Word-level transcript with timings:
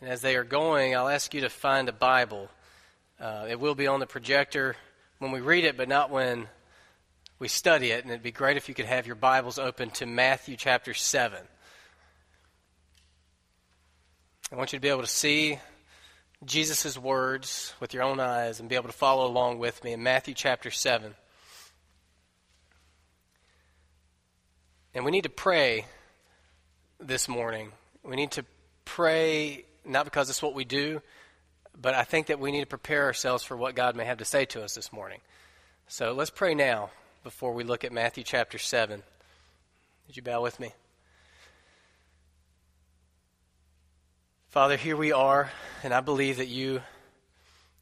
And 0.00 0.10
as 0.10 0.20
they 0.20 0.36
are 0.36 0.44
going, 0.44 0.94
I'll 0.94 1.08
ask 1.08 1.32
you 1.34 1.42
to 1.42 1.48
find 1.48 1.88
a 1.88 1.92
Bible. 1.92 2.50
Uh, 3.20 3.46
it 3.48 3.58
will 3.58 3.74
be 3.74 3.86
on 3.86 4.00
the 4.00 4.06
projector 4.06 4.76
when 5.18 5.30
we 5.30 5.40
read 5.40 5.64
it, 5.64 5.76
but 5.76 5.88
not 5.88 6.10
when 6.10 6.48
we 7.38 7.48
study 7.48 7.90
it. 7.90 8.02
And 8.02 8.10
it'd 8.10 8.22
be 8.22 8.32
great 8.32 8.56
if 8.56 8.68
you 8.68 8.74
could 8.74 8.86
have 8.86 9.06
your 9.06 9.16
Bibles 9.16 9.58
open 9.58 9.90
to 9.90 10.06
Matthew 10.06 10.56
chapter 10.56 10.94
7. 10.94 11.38
I 14.52 14.56
want 14.56 14.72
you 14.72 14.78
to 14.78 14.82
be 14.82 14.88
able 14.88 15.00
to 15.00 15.06
see 15.06 15.58
Jesus' 16.44 16.98
words 16.98 17.72
with 17.80 17.94
your 17.94 18.02
own 18.02 18.20
eyes 18.20 18.60
and 18.60 18.68
be 18.68 18.74
able 18.74 18.88
to 18.88 18.92
follow 18.92 19.26
along 19.26 19.58
with 19.58 19.82
me 19.82 19.92
in 19.92 20.02
Matthew 20.02 20.34
chapter 20.34 20.70
7. 20.70 21.14
And 24.94 25.04
we 25.04 25.10
need 25.10 25.24
to 25.24 25.30
pray 25.30 25.86
this 27.00 27.28
morning. 27.28 27.72
We 28.04 28.16
need 28.16 28.32
to 28.32 28.44
pray 28.84 29.64
not 29.84 30.04
because 30.04 30.30
it's 30.30 30.42
what 30.42 30.54
we 30.54 30.64
do, 30.64 31.02
but 31.80 31.94
I 31.94 32.04
think 32.04 32.28
that 32.28 32.38
we 32.38 32.52
need 32.52 32.60
to 32.60 32.66
prepare 32.66 33.04
ourselves 33.04 33.42
for 33.42 33.56
what 33.56 33.74
God 33.74 33.96
may 33.96 34.04
have 34.04 34.18
to 34.18 34.24
say 34.24 34.44
to 34.46 34.62
us 34.62 34.74
this 34.74 34.92
morning. 34.92 35.20
So 35.88 36.12
let's 36.12 36.30
pray 36.30 36.54
now 36.54 36.90
before 37.22 37.52
we 37.52 37.64
look 37.64 37.84
at 37.84 37.92
Matthew 37.92 38.24
chapter 38.24 38.58
7. 38.58 39.02
Would 40.06 40.16
you 40.16 40.22
bow 40.22 40.42
with 40.42 40.60
me? 40.60 40.72
Father, 44.48 44.76
here 44.76 44.96
we 44.96 45.10
are, 45.10 45.50
and 45.82 45.92
I 45.92 46.00
believe 46.00 46.36
that 46.36 46.46
you 46.46 46.80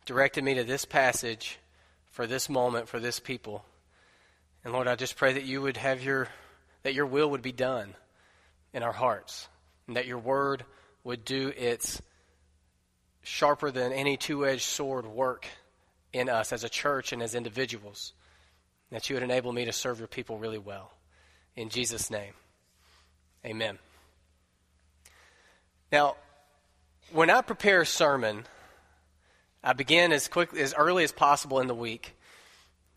directed 0.07 0.43
me 0.43 0.55
to 0.55 0.65
this 0.65 0.85
passage 0.85 1.59
for 2.13 2.27
this 2.27 2.49
moment, 2.49 2.89
for 2.89 2.99
this 2.99 3.21
people. 3.21 3.65
And 4.65 4.73
Lord, 4.73 4.89
I 4.89 4.95
just 4.95 5.17
pray 5.17 5.35
that 5.35 5.45
you 5.45 5.61
would 5.61 5.77
have 5.77 6.03
your 6.03 6.29
that 6.83 6.95
your 6.95 7.07
will 7.07 7.31
would 7.31 7.43
be 7.43 7.53
done 7.53 7.95
in 8.73 8.83
our 8.83 8.93
hearts, 8.93 9.49
and 9.87 9.97
that 9.97 10.07
your 10.07 10.19
word 10.19 10.65
would 11.05 11.25
do 11.25 11.49
its 11.49 12.01
sharper 13.23 13.71
than 13.71 13.93
any 13.93 14.17
two 14.17 14.47
edged 14.47 14.63
sword 14.63 15.07
work 15.07 15.47
in 16.13 16.29
us 16.29 16.53
as 16.53 16.65
a 16.65 16.69
church 16.69 17.13
and 17.13 17.23
as 17.23 17.35
individuals. 17.35 18.13
That 18.91 19.09
you 19.09 19.17
would 19.17 19.23
enable 19.23 19.53
me 19.53 19.65
to 19.65 19.73
serve 19.73 19.99
your 19.99 20.09
people 20.09 20.39
really 20.39 20.59
well. 20.59 20.93
In 21.57 21.71
Jesus' 21.71 22.11
name, 22.11 22.35
amen. 23.45 23.79
Now, 25.91 26.17
when 27.13 27.31
I 27.31 27.43
prepare 27.43 27.83
a 27.83 27.87
sermon, 27.87 28.45
I 29.63 29.73
begin 29.75 30.13
as 30.13 30.29
quick 30.29 30.55
as 30.55 30.75
early 30.75 31.05
as 31.05 31.13
possible 31.13 31.61
in 31.61 31.67
the 31.67 31.75
week 31.75 32.15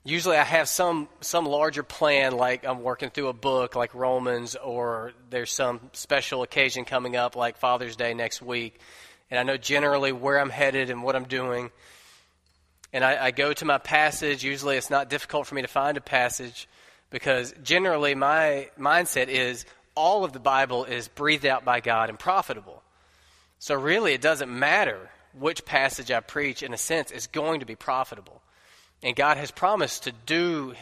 usually 0.05 0.37
I 0.37 0.43
have 0.43 0.69
some 0.69 1.09
some 1.19 1.45
larger 1.45 1.83
plan, 1.83 2.37
like 2.37 2.65
I'm 2.65 2.83
working 2.83 3.09
through 3.09 3.27
a 3.27 3.33
book 3.33 3.75
like 3.75 3.93
Romans, 3.93 4.55
or 4.55 5.11
there's 5.29 5.51
some 5.51 5.81
special 5.91 6.43
occasion 6.43 6.85
coming 6.85 7.17
up 7.17 7.35
like 7.35 7.57
Father's 7.57 7.97
Day 7.97 8.13
next 8.13 8.41
week, 8.41 8.79
and 9.29 9.37
I 9.37 9.43
know 9.43 9.57
generally 9.57 10.13
where 10.13 10.39
I'm 10.39 10.51
headed 10.51 10.89
and 10.89 11.03
what 11.03 11.15
I'm 11.15 11.25
doing. 11.25 11.71
And 12.93 13.03
I, 13.03 13.25
I 13.25 13.31
go 13.31 13.51
to 13.51 13.65
my 13.65 13.77
passage. 13.77 14.41
Usually, 14.41 14.77
it's 14.77 14.89
not 14.89 15.09
difficult 15.09 15.47
for 15.47 15.55
me 15.55 15.63
to 15.63 15.67
find 15.67 15.97
a 15.97 16.01
passage 16.01 16.69
because 17.09 17.53
generally 17.61 18.15
my 18.15 18.69
mindset 18.79 19.27
is 19.27 19.65
all 19.95 20.23
of 20.23 20.31
the 20.31 20.39
Bible 20.39 20.85
is 20.85 21.09
breathed 21.09 21.45
out 21.45 21.65
by 21.65 21.81
God 21.81 22.09
and 22.09 22.17
profitable. 22.17 22.83
So 23.59 23.75
really, 23.75 24.13
it 24.13 24.21
doesn't 24.21 24.49
matter 24.49 25.09
which 25.37 25.65
passage 25.65 26.09
I 26.09 26.21
preach. 26.21 26.63
In 26.63 26.73
a 26.73 26.77
sense, 26.77 27.11
it's 27.11 27.27
going 27.27 27.59
to 27.59 27.65
be 27.65 27.75
profitable. 27.75 28.41
And 29.05 29.15
God 29.15 29.37
has 29.37 29.51
promised 29.51 30.05
to 30.05 30.11
do, 30.25 30.73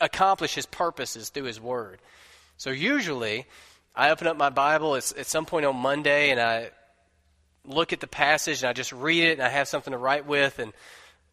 accomplish 0.00 0.56
His 0.56 0.66
purposes 0.66 1.28
through 1.28 1.44
His 1.44 1.60
Word. 1.60 2.00
So 2.56 2.70
usually, 2.70 3.46
I 3.94 4.10
open 4.10 4.26
up 4.26 4.36
my 4.36 4.50
Bible 4.50 4.96
at, 4.96 5.04
some 5.04 5.46
point 5.46 5.64
on 5.64 5.76
Monday 5.76 6.30
and 6.30 6.40
I 6.40 6.70
look 7.64 7.92
at 7.92 8.00
the 8.00 8.08
passage 8.08 8.62
and 8.62 8.68
I 8.68 8.72
just 8.72 8.92
read 8.92 9.22
it 9.22 9.32
and 9.34 9.42
I 9.42 9.48
have 9.48 9.68
something 9.68 9.92
to 9.92 9.96
write 9.96 10.26
with, 10.26 10.58
and 10.58 10.72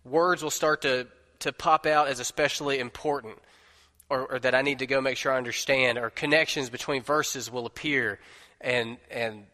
words 0.05 0.43
will 0.43 0.51
start 0.51 0.83
to, 0.83 1.07
to 1.39 1.51
pop 1.51 1.87
out 1.87 2.07
as 2.07 2.19
especially 2.19 2.77
important 2.77 3.39
or, 4.07 4.33
or 4.33 4.39
that 4.39 4.53
I 4.53 4.61
need 4.61 4.79
to 4.79 4.87
go 4.87 5.01
make 5.01 5.17
sure 5.17 5.33
I 5.33 5.37
understand, 5.37 5.97
or 5.97 6.11
connections 6.11 6.69
between 6.69 7.01
verses 7.01 7.49
will 7.49 7.65
appear, 7.65 8.19
and, 8.61 8.97
and 9.09 9.47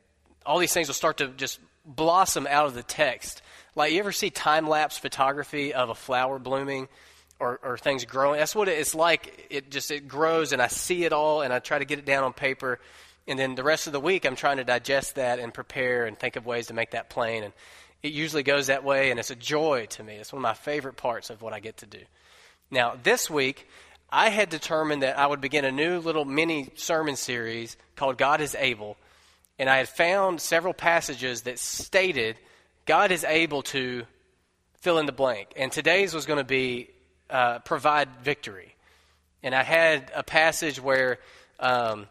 all 0.46 0.60
these 0.60 0.74
things 0.74 0.90
will 0.90 0.94
start 0.94 1.20
to 1.20 1.30
just 1.30 1.62
blossom 1.86 2.46
out 2.50 2.66
of 2.66 2.74
the 2.74 2.84
text. 2.84 3.42
Like 3.76 3.92
you 3.92 4.00
ever 4.00 4.14
see 4.14 4.30
time 4.30 4.68
lapse 4.68 4.98
photography 4.98 5.74
of 5.74 5.90
a 5.90 5.96
flower 5.96 6.40
blooming 6.40 6.88
or, 7.40 7.60
or 7.62 7.78
things 7.78 8.06
growing? 8.06 8.40
That's 8.40 8.56
what 8.56 8.70
it's 8.70 8.96
like. 8.96 9.48
It 9.50 9.70
just 9.70 9.92
it 9.92 10.08
grows 10.08 10.54
and 10.54 10.62
I 10.62 10.68
see 10.68 11.04
it 11.04 11.12
all 11.12 11.42
and 11.42 11.54
I 11.54 11.60
try 11.60 11.80
to 11.80 11.86
get 11.86 12.00
it 12.00 12.06
down 12.06 12.24
on 12.24 12.34
paper. 12.34 12.80
And 13.28 13.38
then 13.38 13.56
the 13.56 13.64
rest 13.64 13.88
of 13.88 13.94
the 13.94 14.00
week 14.00 14.26
I'm 14.26 14.38
trying 14.38 14.58
to 14.58 14.64
digest 14.64 15.16
that 15.16 15.40
and 15.40 15.54
prepare 15.54 16.06
and 16.06 16.18
think 16.18 16.38
of 16.38 16.46
ways 16.46 16.68
to 16.68 16.74
make 16.74 16.92
that 16.92 17.10
plain. 17.10 17.44
And 17.44 17.54
it 18.02 18.14
usually 18.14 18.44
goes 18.44 18.68
that 18.68 18.84
way 18.84 19.12
and 19.12 19.20
it's 19.20 19.32
a 19.32 19.36
joy 19.36 19.88
to 19.92 20.04
me. 20.04 20.16
It's 20.16 20.32
one 20.32 20.40
of 20.40 20.44
my 20.44 20.54
favorite 20.54 20.96
parts 20.96 21.30
of 21.30 21.42
what 21.42 21.52
I 21.52 21.60
get 21.60 21.78
to 21.78 21.86
do. 21.86 22.00
Now, 22.72 22.96
this 23.04 23.30
week, 23.30 23.68
I 24.10 24.30
had 24.30 24.50
determined 24.50 25.04
that 25.04 25.20
I 25.20 25.28
would 25.28 25.42
begin 25.42 25.66
a 25.66 25.72
new 25.72 26.00
little 26.00 26.24
mini 26.24 26.70
sermon 26.76 27.16
series 27.18 27.76
called 27.96 28.18
God 28.18 28.40
is 28.40 28.56
Able. 28.56 28.96
And 29.60 29.70
I 29.70 29.78
had 29.78 29.90
found 29.90 30.40
several 30.40 30.74
passages 30.74 31.42
that 31.42 31.60
stated 31.60 32.38
God 32.86 33.12
is 33.12 33.24
able 33.24 33.64
to 33.64 34.04
fill 34.82 35.00
in 35.00 35.06
the 35.06 35.12
blank. 35.12 35.54
And 35.56 35.72
today's 35.72 36.14
was 36.14 36.26
going 36.26 36.38
to 36.38 36.44
be 36.44 36.90
uh, 37.30 37.60
provide 37.60 38.10
victory. 38.24 38.76
And 39.42 39.56
I 39.56 39.64
had 39.64 40.12
a 40.16 40.24
passage 40.24 40.80
where 40.80 41.18
um, 41.60 42.08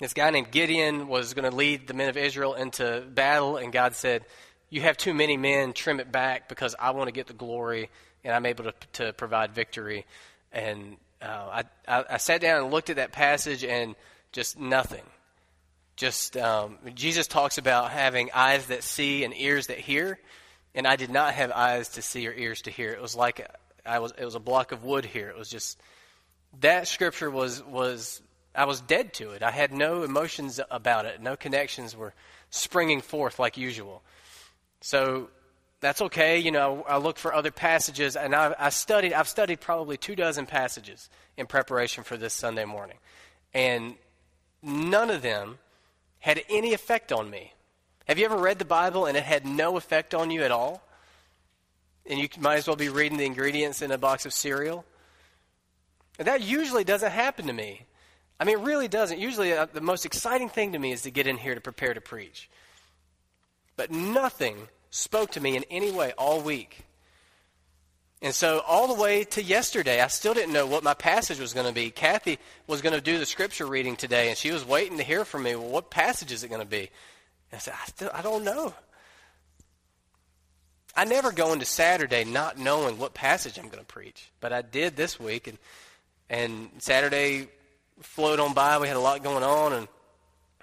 this 0.00 0.14
guy 0.14 0.30
named 0.30 0.50
Gideon 0.50 1.08
was 1.08 1.34
going 1.34 1.48
to 1.48 1.54
lead 1.54 1.86
the 1.86 1.94
men 1.94 2.08
of 2.08 2.16
Israel 2.16 2.54
into 2.54 3.04
battle, 3.08 3.56
and 3.56 3.72
God 3.72 3.94
said, 3.94 4.24
You 4.70 4.80
have 4.82 4.96
too 4.96 5.12
many 5.12 5.36
men, 5.36 5.72
trim 5.72 6.00
it 6.00 6.10
back 6.10 6.48
because 6.48 6.74
I 6.78 6.92
want 6.92 7.08
to 7.08 7.12
get 7.12 7.26
the 7.26 7.34
glory 7.34 7.90
and 8.24 8.34
I'm 8.34 8.46
able 8.46 8.64
to, 8.64 8.74
to 8.94 9.12
provide 9.12 9.54
victory. 9.54 10.06
And 10.52 10.96
uh, 11.20 11.62
I, 11.62 11.64
I, 11.86 12.04
I 12.12 12.16
sat 12.16 12.40
down 12.40 12.62
and 12.62 12.72
looked 12.72 12.90
at 12.90 12.96
that 12.96 13.12
passage 13.12 13.64
and 13.64 13.94
just 14.32 14.58
nothing 14.58 15.04
just 15.98 16.36
um, 16.36 16.78
Jesus 16.94 17.26
talks 17.26 17.58
about 17.58 17.90
having 17.90 18.30
eyes 18.32 18.66
that 18.66 18.84
see 18.84 19.24
and 19.24 19.34
ears 19.36 19.66
that 19.66 19.78
hear, 19.78 20.18
and 20.74 20.86
I 20.86 20.96
did 20.96 21.10
not 21.10 21.34
have 21.34 21.50
eyes 21.50 21.90
to 21.90 22.02
see 22.02 22.26
or 22.28 22.32
ears 22.32 22.62
to 22.62 22.70
hear. 22.70 22.92
It 22.92 23.02
was 23.02 23.16
like 23.16 23.46
I 23.84 23.98
was 23.98 24.12
it 24.16 24.24
was 24.24 24.36
a 24.36 24.40
block 24.40 24.70
of 24.72 24.84
wood 24.84 25.04
here. 25.04 25.28
It 25.28 25.36
was 25.36 25.50
just 25.50 25.78
that 26.60 26.86
scripture 26.86 27.30
was 27.30 27.62
was 27.64 28.22
I 28.54 28.64
was 28.64 28.80
dead 28.80 29.12
to 29.14 29.32
it. 29.32 29.42
I 29.42 29.50
had 29.50 29.72
no 29.72 30.04
emotions 30.04 30.60
about 30.70 31.04
it. 31.04 31.20
No 31.20 31.36
connections 31.36 31.96
were 31.96 32.14
springing 32.50 33.00
forth 33.00 33.40
like 33.40 33.56
usual. 33.56 34.02
So 34.80 35.30
that's 35.80 36.00
okay. 36.00 36.38
You 36.38 36.52
know, 36.52 36.84
I 36.88 36.98
look 36.98 37.18
for 37.18 37.34
other 37.34 37.50
passages, 37.50 38.14
and 38.14 38.36
I, 38.36 38.54
I 38.56 38.68
studied. 38.68 39.14
I've 39.14 39.28
studied 39.28 39.60
probably 39.60 39.96
two 39.96 40.14
dozen 40.14 40.46
passages 40.46 41.10
in 41.36 41.46
preparation 41.46 42.04
for 42.04 42.16
this 42.16 42.34
Sunday 42.34 42.64
morning, 42.64 42.98
and 43.52 43.96
none 44.62 45.10
of 45.10 45.22
them 45.22 45.58
had 46.20 46.42
any 46.48 46.74
effect 46.74 47.12
on 47.12 47.30
me. 47.30 47.52
Have 48.06 48.18
you 48.18 48.24
ever 48.24 48.36
read 48.36 48.58
the 48.58 48.64
Bible 48.64 49.06
and 49.06 49.16
it 49.16 49.22
had 49.22 49.46
no 49.46 49.76
effect 49.76 50.14
on 50.14 50.30
you 50.30 50.42
at 50.42 50.50
all? 50.50 50.82
And 52.06 52.18
you 52.18 52.28
might 52.38 52.56
as 52.56 52.66
well 52.66 52.76
be 52.76 52.88
reading 52.88 53.18
the 53.18 53.26
ingredients 53.26 53.82
in 53.82 53.90
a 53.90 53.98
box 53.98 54.24
of 54.24 54.32
cereal? 54.32 54.84
That 56.16 56.40
usually 56.42 56.84
doesn't 56.84 57.12
happen 57.12 57.46
to 57.46 57.52
me. 57.52 57.82
I 58.40 58.44
mean, 58.44 58.58
it 58.58 58.64
really 58.64 58.88
doesn't. 58.88 59.18
Usually, 59.18 59.52
uh, 59.52 59.66
the 59.72 59.80
most 59.80 60.06
exciting 60.06 60.48
thing 60.48 60.72
to 60.72 60.78
me 60.78 60.92
is 60.92 61.02
to 61.02 61.10
get 61.10 61.26
in 61.26 61.36
here 61.36 61.54
to 61.54 61.60
prepare 61.60 61.92
to 61.92 62.00
preach. 62.00 62.48
But 63.76 63.90
nothing 63.90 64.56
spoke 64.90 65.32
to 65.32 65.40
me 65.40 65.56
in 65.56 65.64
any 65.70 65.90
way 65.90 66.12
all 66.16 66.40
week. 66.40 66.84
And 68.20 68.34
so, 68.34 68.62
all 68.66 68.88
the 68.88 69.00
way 69.00 69.22
to 69.24 69.42
yesterday, 69.42 70.00
I 70.00 70.08
still 70.08 70.34
didn't 70.34 70.52
know 70.52 70.66
what 70.66 70.82
my 70.82 70.94
passage 70.94 71.38
was 71.38 71.52
going 71.52 71.68
to 71.68 71.72
be. 71.72 71.90
Kathy 71.90 72.38
was 72.66 72.82
going 72.82 72.94
to 72.94 73.00
do 73.00 73.18
the 73.18 73.26
scripture 73.26 73.66
reading 73.66 73.94
today, 73.94 74.28
and 74.28 74.36
she 74.36 74.50
was 74.50 74.64
waiting 74.64 74.98
to 74.98 75.04
hear 75.04 75.24
from 75.24 75.44
me. 75.44 75.54
Well, 75.54 75.68
what 75.68 75.90
passage 75.90 76.32
is 76.32 76.42
it 76.42 76.48
going 76.48 76.60
to 76.60 76.66
be? 76.66 76.90
And 77.52 77.54
I 77.54 77.58
said, 77.58 77.74
I, 77.80 77.86
still, 77.86 78.10
I 78.12 78.22
don't 78.22 78.42
know. 78.42 78.74
I 80.96 81.04
never 81.04 81.30
go 81.30 81.52
into 81.52 81.64
Saturday 81.64 82.24
not 82.24 82.58
knowing 82.58 82.98
what 82.98 83.14
passage 83.14 83.56
I'm 83.56 83.68
going 83.68 83.78
to 83.78 83.84
preach, 83.84 84.32
but 84.40 84.52
I 84.52 84.62
did 84.62 84.96
this 84.96 85.20
week, 85.20 85.46
and 85.46 85.58
and 86.28 86.70
Saturday 86.78 87.46
flowed 88.00 88.40
on 88.40 88.52
by. 88.52 88.78
We 88.78 88.88
had 88.88 88.96
a 88.96 89.00
lot 89.00 89.22
going 89.22 89.44
on, 89.44 89.74
and 89.74 89.88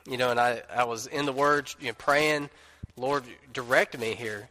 you 0.06 0.18
know, 0.18 0.32
and 0.32 0.40
I 0.40 0.62
I 0.70 0.84
was 0.84 1.08
in 1.08 1.26
the 1.26 1.32
Word, 1.32 1.74
you 1.80 1.88
know, 1.88 1.94
praying, 1.94 2.50
Lord, 2.98 3.24
direct 3.54 3.98
me 3.98 4.14
here. 4.14 4.50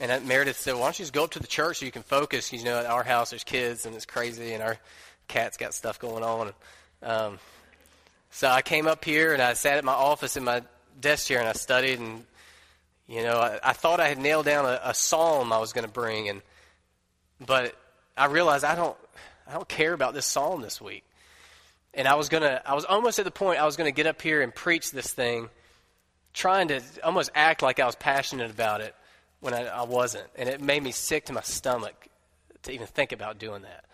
And 0.00 0.26
Meredith 0.26 0.58
said, 0.58 0.74
"Why 0.74 0.82
don't 0.82 0.98
you 0.98 1.02
just 1.04 1.12
go 1.12 1.24
up 1.24 1.30
to 1.32 1.40
the 1.40 1.46
church 1.46 1.78
so 1.78 1.86
you 1.86 1.92
can 1.92 2.02
focus? 2.02 2.52
You 2.52 2.62
know, 2.62 2.78
at 2.78 2.86
our 2.86 3.02
house 3.02 3.30
there's 3.30 3.44
kids 3.44 3.84
and 3.84 3.94
it's 3.96 4.06
crazy, 4.06 4.52
and 4.52 4.62
our 4.62 4.78
cat's 5.26 5.56
got 5.56 5.74
stuff 5.74 5.98
going 5.98 6.22
on." 6.22 6.52
Um, 7.02 7.38
so 8.30 8.48
I 8.48 8.62
came 8.62 8.86
up 8.86 9.04
here 9.04 9.32
and 9.32 9.42
I 9.42 9.54
sat 9.54 9.78
at 9.78 9.84
my 9.84 9.92
office 9.92 10.36
in 10.36 10.44
my 10.44 10.62
desk 11.00 11.26
chair 11.26 11.40
and 11.40 11.48
I 11.48 11.52
studied, 11.52 11.98
and 11.98 12.24
you 13.08 13.22
know, 13.22 13.38
I, 13.38 13.58
I 13.62 13.72
thought 13.72 14.00
I 14.00 14.08
had 14.08 14.18
nailed 14.18 14.46
down 14.46 14.66
a, 14.66 14.80
a 14.84 14.94
psalm 14.94 15.52
I 15.52 15.58
was 15.58 15.72
going 15.72 15.86
to 15.86 15.92
bring, 15.92 16.28
and 16.28 16.42
but 17.44 17.74
I 18.16 18.26
realized 18.26 18.64
I 18.64 18.74
don't, 18.74 18.96
I 19.48 19.54
don't 19.54 19.68
care 19.68 19.92
about 19.92 20.14
this 20.14 20.26
psalm 20.26 20.60
this 20.60 20.80
week. 20.80 21.04
And 21.94 22.06
I 22.06 22.14
was 22.14 22.28
gonna, 22.28 22.60
I 22.64 22.74
was 22.74 22.84
almost 22.84 23.18
at 23.18 23.24
the 23.24 23.30
point 23.30 23.60
I 23.60 23.64
was 23.64 23.76
going 23.76 23.88
to 23.92 23.96
get 23.96 24.06
up 24.06 24.20
here 24.20 24.42
and 24.42 24.54
preach 24.54 24.90
this 24.90 25.12
thing 25.12 25.48
trying 26.34 26.68
to 26.68 26.80
almost 27.02 27.30
act 27.34 27.62
like 27.62 27.80
I 27.80 27.86
was 27.86 27.96
passionate 27.96 28.50
about 28.50 28.80
it 28.80 28.94
when 29.40 29.54
I, 29.54 29.64
I 29.66 29.82
wasn't. 29.82 30.26
And 30.36 30.48
it 30.48 30.60
made 30.60 30.82
me 30.82 30.92
sick 30.92 31.26
to 31.26 31.32
my 31.32 31.42
stomach 31.42 32.08
to 32.62 32.72
even 32.72 32.86
think 32.86 33.12
about 33.12 33.38
doing 33.38 33.62
that. 33.62 33.84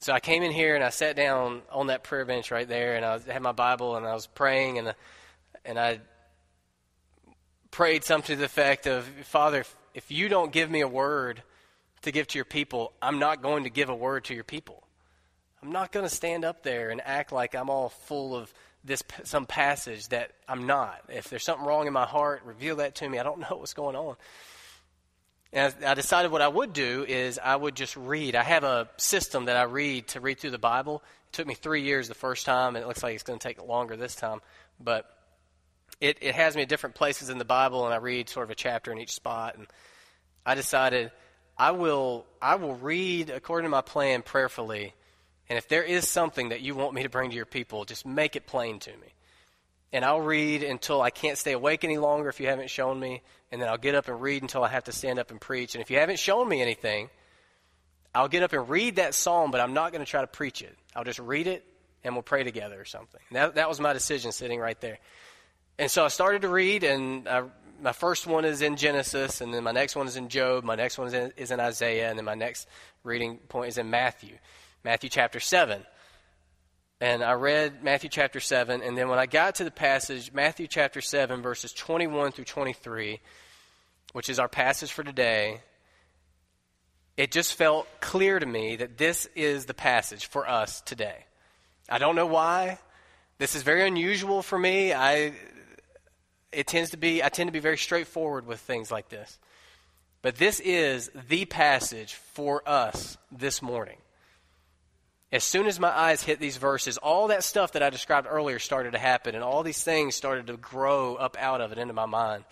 So 0.00 0.12
I 0.12 0.20
came 0.20 0.42
in 0.42 0.50
here 0.50 0.74
and 0.74 0.82
I 0.82 0.90
sat 0.90 1.14
down 1.14 1.62
on 1.70 1.86
that 1.86 2.02
prayer 2.02 2.24
bench 2.24 2.50
right 2.50 2.66
there, 2.66 2.96
and 2.96 3.04
I 3.04 3.18
had 3.20 3.42
my 3.42 3.52
Bible 3.52 3.96
and 3.96 4.04
I 4.04 4.14
was 4.14 4.26
praying, 4.26 4.78
and 4.78 4.94
and 5.64 5.78
I 5.78 6.00
prayed 7.70 8.04
something 8.04 8.34
to 8.34 8.38
the 8.38 8.44
effect 8.44 8.86
of, 8.86 9.04
Father, 9.24 9.64
if 9.94 10.10
you 10.10 10.28
don't 10.28 10.52
give 10.52 10.70
me 10.70 10.80
a 10.80 10.88
word 10.88 11.42
to 12.02 12.10
give 12.10 12.26
to 12.28 12.38
your 12.38 12.44
people, 12.44 12.92
I'm 13.00 13.18
not 13.18 13.42
going 13.42 13.64
to 13.64 13.70
give 13.70 13.88
a 13.88 13.94
word 13.94 14.24
to 14.24 14.34
your 14.34 14.44
people. 14.44 14.82
I'm 15.62 15.70
not 15.70 15.92
going 15.92 16.04
to 16.04 16.14
stand 16.14 16.44
up 16.44 16.64
there 16.64 16.90
and 16.90 17.00
act 17.04 17.30
like 17.30 17.54
I'm 17.54 17.70
all 17.70 17.88
full 17.88 18.34
of 18.34 18.52
this 18.84 19.02
some 19.24 19.46
passage 19.46 20.08
that 20.08 20.32
I'm 20.48 20.66
not. 20.66 21.02
If 21.08 21.28
there's 21.28 21.44
something 21.44 21.66
wrong 21.66 21.86
in 21.86 21.92
my 21.92 22.06
heart, 22.06 22.42
reveal 22.44 22.76
that 22.76 22.96
to 22.96 23.08
me. 23.08 23.18
I 23.18 23.22
don't 23.22 23.40
know 23.40 23.56
what's 23.56 23.74
going 23.74 23.96
on. 23.96 24.16
And 25.52 25.74
I 25.84 25.94
decided 25.94 26.32
what 26.32 26.40
I 26.40 26.48
would 26.48 26.72
do 26.72 27.04
is 27.06 27.38
I 27.38 27.54
would 27.54 27.74
just 27.74 27.94
read. 27.96 28.34
I 28.34 28.42
have 28.42 28.64
a 28.64 28.88
system 28.96 29.44
that 29.44 29.56
I 29.56 29.64
read 29.64 30.08
to 30.08 30.20
read 30.20 30.38
through 30.38 30.50
the 30.52 30.58
Bible. 30.58 31.02
It 31.28 31.32
took 31.34 31.46
me 31.46 31.54
three 31.54 31.82
years 31.82 32.08
the 32.08 32.14
first 32.14 32.46
time, 32.46 32.74
and 32.74 32.82
it 32.82 32.88
looks 32.88 33.02
like 33.02 33.14
it's 33.14 33.22
going 33.22 33.38
to 33.38 33.48
take 33.48 33.62
longer 33.62 33.94
this 33.96 34.14
time. 34.14 34.40
But 34.80 35.06
it, 36.00 36.18
it 36.22 36.34
has 36.34 36.56
me 36.56 36.62
at 36.62 36.68
different 36.68 36.96
places 36.96 37.28
in 37.28 37.36
the 37.36 37.44
Bible, 37.44 37.84
and 37.84 37.92
I 37.92 37.98
read 37.98 38.30
sort 38.30 38.44
of 38.44 38.50
a 38.50 38.54
chapter 38.54 38.92
in 38.92 38.98
each 38.98 39.12
spot. 39.12 39.56
And 39.58 39.66
I 40.44 40.54
decided 40.54 41.12
I 41.56 41.72
will 41.72 42.26
I 42.40 42.54
will 42.54 42.74
read 42.74 43.28
according 43.28 43.66
to 43.66 43.70
my 43.70 43.82
plan 43.82 44.22
prayerfully, 44.22 44.94
and 45.48 45.58
if 45.58 45.68
there 45.68 45.82
is 45.82 46.08
something 46.08 46.50
that 46.50 46.60
you 46.60 46.74
want 46.74 46.94
me 46.94 47.02
to 47.02 47.08
bring 47.08 47.30
to 47.30 47.36
your 47.36 47.46
people, 47.46 47.84
just 47.84 48.06
make 48.06 48.36
it 48.36 48.46
plain 48.46 48.78
to 48.80 48.90
me 48.90 49.12
and 49.92 50.04
I'll 50.04 50.20
read 50.20 50.62
until 50.62 51.02
I 51.02 51.10
can't 51.10 51.36
stay 51.36 51.52
awake 51.52 51.84
any 51.84 51.98
longer 51.98 52.28
if 52.28 52.40
you 52.40 52.46
haven't 52.46 52.70
shown 52.70 52.98
me, 52.98 53.22
and 53.50 53.60
then 53.60 53.68
I'll 53.68 53.78
get 53.78 53.94
up 53.94 54.08
and 54.08 54.20
read 54.20 54.42
until 54.42 54.64
I 54.64 54.68
have 54.68 54.84
to 54.84 54.92
stand 54.92 55.18
up 55.18 55.30
and 55.30 55.40
preach. 55.40 55.74
And 55.74 55.82
if 55.82 55.90
you 55.90 55.98
haven't 55.98 56.18
shown 56.18 56.48
me 56.48 56.62
anything, 56.62 57.10
I'll 58.14 58.28
get 58.28 58.42
up 58.42 58.52
and 58.52 58.68
read 58.68 58.96
that 58.96 59.14
psalm, 59.14 59.50
but 59.50 59.60
I'm 59.60 59.74
not 59.74 59.92
going 59.92 60.04
to 60.04 60.10
try 60.10 60.22
to 60.22 60.26
preach 60.26 60.62
it. 60.62 60.74
I'll 60.96 61.04
just 61.04 61.18
read 61.18 61.46
it 61.46 61.64
and 62.04 62.14
we'll 62.14 62.22
pray 62.22 62.42
together 62.42 62.80
or 62.80 62.84
something. 62.84 63.20
That, 63.32 63.56
that 63.56 63.68
was 63.68 63.80
my 63.80 63.92
decision 63.92 64.32
sitting 64.32 64.58
right 64.58 64.80
there. 64.80 64.98
And 65.78 65.90
so 65.90 66.04
I 66.04 66.08
started 66.08 66.42
to 66.42 66.48
read, 66.48 66.84
and 66.84 67.28
I, 67.28 67.44
my 67.80 67.92
first 67.92 68.26
one 68.26 68.44
is 68.44 68.60
in 68.60 68.76
Genesis, 68.76 69.40
and 69.40 69.52
then 69.52 69.62
my 69.62 69.72
next 69.72 69.94
one 69.94 70.06
is 70.06 70.16
in 70.16 70.28
Job, 70.28 70.64
my 70.64 70.74
next 70.74 70.98
one 70.98 71.06
is 71.06 71.14
in, 71.14 71.32
is 71.36 71.50
in 71.50 71.60
Isaiah, 71.60 72.08
and 72.08 72.18
then 72.18 72.24
my 72.24 72.34
next 72.34 72.68
reading 73.04 73.36
point 73.36 73.68
is 73.68 73.78
in 73.78 73.88
Matthew, 73.90 74.36
Matthew 74.84 75.10
chapter 75.10 75.40
7 75.40 75.84
and 77.02 77.24
I 77.24 77.32
read 77.32 77.82
Matthew 77.82 78.08
chapter 78.08 78.38
7, 78.38 78.80
and 78.80 78.96
then 78.96 79.08
when 79.08 79.18
I 79.18 79.26
got 79.26 79.56
to 79.56 79.64
the 79.64 79.72
passage, 79.72 80.32
Matthew 80.32 80.68
chapter 80.68 81.00
7, 81.00 81.42
verses 81.42 81.72
21 81.72 82.30
through 82.30 82.44
23, 82.44 83.20
which 84.12 84.30
is 84.30 84.38
our 84.38 84.46
passage 84.46 84.92
for 84.92 85.02
today, 85.02 85.62
it 87.16 87.32
just 87.32 87.54
felt 87.54 87.88
clear 88.00 88.38
to 88.38 88.46
me 88.46 88.76
that 88.76 88.98
this 88.98 89.26
is 89.34 89.66
the 89.66 89.74
passage 89.74 90.26
for 90.26 90.48
us 90.48 90.80
today. 90.82 91.24
I 91.88 91.98
don't 91.98 92.14
know 92.14 92.26
why. 92.26 92.78
This 93.38 93.56
is 93.56 93.64
very 93.64 93.84
unusual 93.84 94.40
for 94.40 94.56
me. 94.56 94.92
I 94.92 95.32
it 96.52 96.68
tends 96.68 96.90
to 96.90 96.96
be 96.96 97.22
I 97.22 97.30
tend 97.30 97.48
to 97.48 97.52
be 97.52 97.58
very 97.58 97.78
straightforward 97.78 98.46
with 98.46 98.60
things 98.60 98.92
like 98.92 99.08
this. 99.08 99.40
But 100.22 100.36
this 100.36 100.60
is 100.60 101.10
the 101.28 101.46
passage 101.46 102.14
for 102.14 102.62
us 102.64 103.18
this 103.32 103.60
morning. 103.60 103.98
As 105.32 105.42
soon 105.42 105.66
as 105.66 105.80
my 105.80 105.88
eyes 105.88 106.22
hit 106.22 106.38
these 106.38 106.58
verses, 106.58 106.98
all 106.98 107.28
that 107.28 107.42
stuff 107.42 107.72
that 107.72 107.82
I 107.82 107.88
described 107.88 108.28
earlier 108.30 108.58
started 108.58 108.92
to 108.92 108.98
happen, 108.98 109.34
and 109.34 109.42
all 109.42 109.62
these 109.62 109.82
things 109.82 110.14
started 110.14 110.48
to 110.48 110.58
grow 110.58 111.14
up 111.14 111.38
out 111.40 111.62
of 111.62 111.72
it 111.72 111.78
into 111.78 111.94
my 111.94 112.04
mind. 112.04 112.44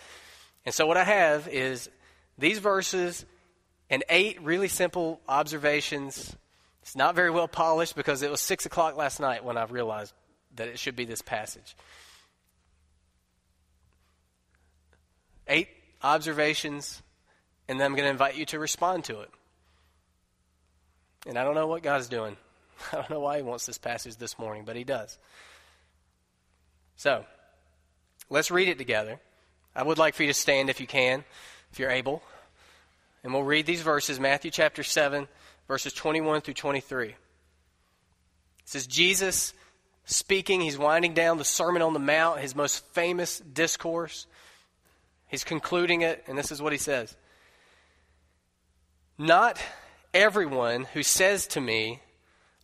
And 0.64 0.74
so, 0.74 0.86
what 0.86 0.96
I 0.96 1.04
have 1.04 1.46
is 1.46 1.90
these 2.38 2.58
verses 2.58 3.26
and 3.90 4.02
eight 4.08 4.40
really 4.40 4.68
simple 4.68 5.20
observations. 5.28 6.34
It's 6.80 6.96
not 6.96 7.14
very 7.14 7.30
well 7.30 7.48
polished 7.48 7.96
because 7.96 8.22
it 8.22 8.30
was 8.30 8.40
6 8.40 8.64
o'clock 8.64 8.96
last 8.96 9.20
night 9.20 9.44
when 9.44 9.58
I 9.58 9.64
realized 9.64 10.14
that 10.56 10.68
it 10.68 10.78
should 10.78 10.96
be 10.96 11.04
this 11.04 11.20
passage. 11.20 11.76
Eight 15.46 15.68
observations, 16.02 17.02
and 17.68 17.78
then 17.78 17.84
I'm 17.84 17.92
going 17.92 18.06
to 18.06 18.10
invite 18.10 18.36
you 18.36 18.46
to 18.46 18.58
respond 18.58 19.04
to 19.04 19.20
it. 19.20 19.30
And 21.26 21.38
I 21.38 21.44
don't 21.44 21.54
know 21.54 21.66
what 21.66 21.82
God's 21.82 22.08
doing. 22.08 22.38
I 22.92 22.96
don't 22.96 23.10
know 23.10 23.20
why 23.20 23.36
he 23.36 23.42
wants 23.42 23.66
this 23.66 23.78
passage 23.78 24.16
this 24.16 24.38
morning, 24.38 24.64
but 24.64 24.76
he 24.76 24.84
does. 24.84 25.18
So, 26.96 27.24
let's 28.28 28.50
read 28.50 28.68
it 28.68 28.78
together. 28.78 29.20
I 29.74 29.82
would 29.82 29.98
like 29.98 30.14
for 30.14 30.22
you 30.22 30.28
to 30.28 30.34
stand 30.34 30.68
if 30.70 30.80
you 30.80 30.86
can, 30.86 31.24
if 31.72 31.78
you're 31.78 31.90
able. 31.90 32.22
And 33.22 33.32
we'll 33.32 33.44
read 33.44 33.66
these 33.66 33.82
verses 33.82 34.18
Matthew 34.18 34.50
chapter 34.50 34.82
7, 34.82 35.28
verses 35.68 35.92
21 35.92 36.40
through 36.40 36.54
23. 36.54 37.08
It 37.08 37.16
says, 38.64 38.86
Jesus 38.86 39.54
speaking, 40.04 40.60
he's 40.60 40.78
winding 40.78 41.14
down 41.14 41.38
the 41.38 41.44
Sermon 41.44 41.82
on 41.82 41.92
the 41.92 41.98
Mount, 41.98 42.40
his 42.40 42.56
most 42.56 42.84
famous 42.86 43.38
discourse. 43.40 44.26
He's 45.28 45.44
concluding 45.44 46.02
it, 46.02 46.24
and 46.26 46.36
this 46.36 46.50
is 46.50 46.60
what 46.60 46.72
he 46.72 46.78
says 46.78 47.16
Not 49.16 49.62
everyone 50.12 50.84
who 50.92 51.02
says 51.02 51.46
to 51.48 51.60
me, 51.60 52.00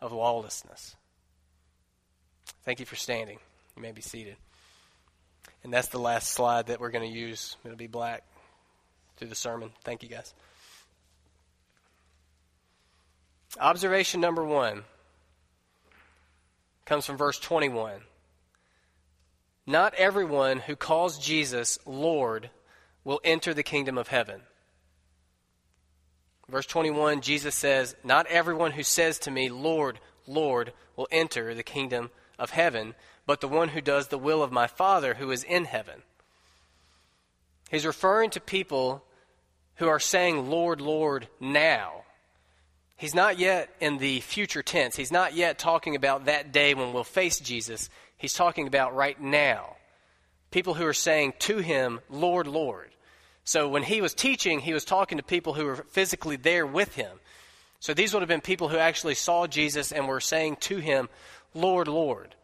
of 0.00 0.12
lawlessness. 0.12 0.96
Thank 2.64 2.80
you 2.80 2.86
for 2.86 2.96
standing. 2.96 3.38
You 3.76 3.82
may 3.82 3.92
be 3.92 4.00
seated. 4.02 4.36
And 5.62 5.72
that's 5.72 5.88
the 5.88 5.98
last 5.98 6.30
slide 6.30 6.66
that 6.66 6.80
we're 6.80 6.90
going 6.90 7.10
to 7.10 7.18
use. 7.18 7.56
It'll 7.64 7.76
be 7.76 7.86
black 7.86 8.22
through 9.16 9.28
the 9.28 9.34
sermon. 9.34 9.70
Thank 9.82 10.02
you, 10.02 10.08
guys. 10.08 10.34
Observation 13.58 14.20
number 14.20 14.44
one 14.44 14.82
comes 16.84 17.06
from 17.06 17.16
verse 17.16 17.38
21. 17.38 18.00
Not 19.66 19.94
everyone 19.94 20.58
who 20.58 20.76
calls 20.76 21.18
Jesus 21.18 21.78
Lord 21.86 22.50
will 23.04 23.20
enter 23.24 23.54
the 23.54 23.62
kingdom 23.62 23.96
of 23.96 24.08
heaven. 24.08 24.42
Verse 26.48 26.66
21, 26.66 27.20
Jesus 27.20 27.54
says, 27.54 27.96
Not 28.04 28.26
everyone 28.26 28.72
who 28.72 28.82
says 28.82 29.18
to 29.20 29.30
me, 29.30 29.48
Lord, 29.48 29.98
Lord, 30.26 30.72
will 30.96 31.08
enter 31.10 31.54
the 31.54 31.62
kingdom 31.62 32.10
of 32.38 32.50
heaven, 32.50 32.94
but 33.26 33.40
the 33.40 33.48
one 33.48 33.70
who 33.70 33.80
does 33.80 34.08
the 34.08 34.18
will 34.18 34.42
of 34.42 34.52
my 34.52 34.66
Father 34.66 35.14
who 35.14 35.30
is 35.30 35.44
in 35.44 35.64
heaven. 35.64 36.02
He's 37.70 37.86
referring 37.86 38.30
to 38.30 38.40
people 38.40 39.02
who 39.76 39.88
are 39.88 40.00
saying, 40.00 40.50
Lord, 40.50 40.80
Lord, 40.80 41.28
now. 41.40 42.04
He's 42.96 43.14
not 43.14 43.38
yet 43.38 43.70
in 43.80 43.98
the 43.98 44.20
future 44.20 44.62
tense. 44.62 44.96
He's 44.96 45.10
not 45.10 45.34
yet 45.34 45.58
talking 45.58 45.96
about 45.96 46.26
that 46.26 46.52
day 46.52 46.74
when 46.74 46.92
we'll 46.92 47.04
face 47.04 47.40
Jesus. 47.40 47.90
He's 48.16 48.34
talking 48.34 48.66
about 48.66 48.94
right 48.94 49.20
now. 49.20 49.76
People 50.50 50.74
who 50.74 50.86
are 50.86 50.92
saying 50.92 51.34
to 51.40 51.58
him, 51.58 52.00
Lord, 52.08 52.46
Lord. 52.46 52.93
So 53.44 53.68
when 53.68 53.82
he 53.82 54.00
was 54.00 54.14
teaching, 54.14 54.60
he 54.60 54.72
was 54.72 54.86
talking 54.86 55.18
to 55.18 55.24
people 55.24 55.52
who 55.52 55.66
were 55.66 55.76
physically 55.76 56.36
there 56.36 56.66
with 56.66 56.94
him. 56.94 57.20
So 57.78 57.92
these 57.92 58.14
would 58.14 58.22
have 58.22 58.28
been 58.28 58.40
people 58.40 58.70
who 58.70 58.78
actually 58.78 59.14
saw 59.14 59.46
Jesus 59.46 59.92
and 59.92 60.08
were 60.08 60.20
saying 60.20 60.56
to 60.60 60.78
him, 60.78 61.10
Lord, 61.52 61.86
Lord. 61.86 62.34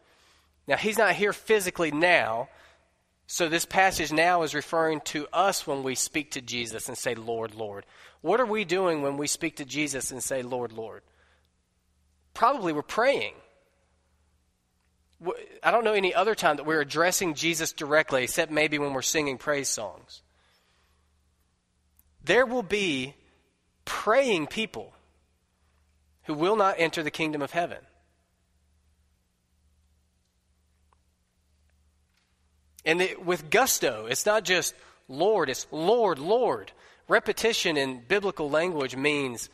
Now, 0.67 0.77
he's 0.77 0.99
not 0.99 1.15
here 1.15 1.33
physically 1.33 1.89
now. 1.89 2.49
So 3.25 3.49
this 3.49 3.65
passage 3.65 4.11
now 4.11 4.43
is 4.43 4.53
referring 4.53 5.01
to 5.05 5.27
us 5.33 5.65
when 5.65 5.81
we 5.81 5.95
speak 5.95 6.31
to 6.31 6.41
Jesus 6.41 6.87
and 6.87 6.97
say, 6.97 7.15
Lord, 7.15 7.55
Lord. 7.55 7.87
What 8.21 8.39
are 8.39 8.45
we 8.45 8.63
doing 8.63 9.01
when 9.01 9.17
we 9.17 9.25
speak 9.25 9.55
to 9.55 9.65
Jesus 9.65 10.11
and 10.11 10.21
say, 10.21 10.43
Lord, 10.43 10.71
Lord? 10.71 11.01
Probably 12.35 12.73
we're 12.73 12.83
praying. 12.83 13.33
I 15.63 15.71
don't 15.71 15.83
know 15.83 15.93
any 15.93 16.13
other 16.13 16.35
time 16.35 16.57
that 16.57 16.65
we're 16.67 16.81
addressing 16.81 17.33
Jesus 17.33 17.73
directly, 17.73 18.23
except 18.23 18.51
maybe 18.51 18.77
when 18.77 18.93
we're 18.93 19.01
singing 19.01 19.39
praise 19.39 19.69
songs 19.69 20.21
there 22.23 22.45
will 22.45 22.63
be 22.63 23.15
praying 23.85 24.47
people 24.47 24.93
who 26.23 26.33
will 26.33 26.55
not 26.55 26.75
enter 26.77 27.03
the 27.03 27.11
kingdom 27.11 27.41
of 27.41 27.51
heaven. 27.51 27.79
And 32.85 33.01
it, 33.01 33.23
with 33.23 33.49
gusto, 33.49 34.07
it's 34.07 34.25
not 34.25 34.43
just 34.43 34.73
Lord, 35.07 35.49
it's 35.49 35.67
Lord, 35.71 36.19
Lord. 36.19 36.71
Repetition 37.07 37.77
in 37.77 38.01
biblical 38.07 38.49
language 38.49 38.95
means 38.95 39.49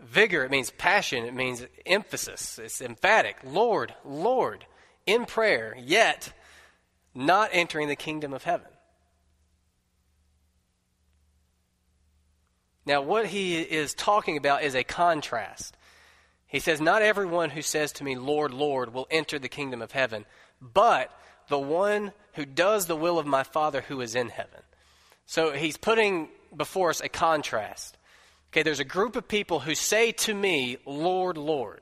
vigor, 0.00 0.44
it 0.44 0.50
means 0.50 0.70
passion, 0.70 1.24
it 1.24 1.34
means 1.34 1.64
emphasis, 1.84 2.58
it's 2.58 2.80
emphatic. 2.80 3.36
Lord, 3.44 3.94
Lord, 4.04 4.66
in 5.06 5.24
prayer, 5.24 5.76
yet 5.78 6.32
not 7.14 7.50
entering 7.52 7.88
the 7.88 7.96
kingdom 7.96 8.34
of 8.34 8.44
heaven. 8.44 8.68
Now, 12.86 13.02
what 13.02 13.26
he 13.26 13.60
is 13.60 13.94
talking 13.94 14.36
about 14.36 14.62
is 14.62 14.76
a 14.76 14.84
contrast. 14.84 15.76
He 16.46 16.60
says, 16.60 16.80
Not 16.80 17.02
everyone 17.02 17.50
who 17.50 17.62
says 17.62 17.92
to 17.92 18.04
me, 18.04 18.16
Lord, 18.16 18.54
Lord, 18.54 18.94
will 18.94 19.08
enter 19.10 19.38
the 19.38 19.48
kingdom 19.48 19.82
of 19.82 19.90
heaven, 19.90 20.24
but 20.60 21.10
the 21.48 21.58
one 21.58 22.12
who 22.34 22.46
does 22.46 22.86
the 22.86 22.96
will 22.96 23.18
of 23.18 23.26
my 23.26 23.42
Father 23.42 23.80
who 23.82 24.00
is 24.00 24.14
in 24.14 24.28
heaven. 24.28 24.60
So 25.26 25.52
he's 25.52 25.76
putting 25.76 26.28
before 26.56 26.90
us 26.90 27.00
a 27.00 27.08
contrast. 27.08 27.98
Okay, 28.52 28.62
there's 28.62 28.80
a 28.80 28.84
group 28.84 29.16
of 29.16 29.26
people 29.26 29.60
who 29.60 29.74
say 29.74 30.12
to 30.12 30.32
me, 30.32 30.78
Lord, 30.86 31.36
Lord. 31.36 31.80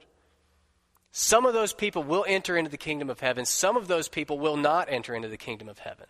Some 1.13 1.47
of 1.47 1.55
those 1.55 1.73
people 1.73 2.03
will 2.03 2.25
enter 2.27 2.57
into 2.57 2.71
the 2.71 2.79
kingdom 2.79 3.11
of 3.11 3.21
heaven, 3.21 3.45
some 3.45 3.77
of 3.77 3.87
those 3.87 4.09
people 4.09 4.39
will 4.39 4.57
not 4.57 4.89
enter 4.91 5.15
into 5.15 5.29
the 5.29 5.37
kingdom 5.37 5.69
of 5.69 5.79
heaven. 5.79 6.07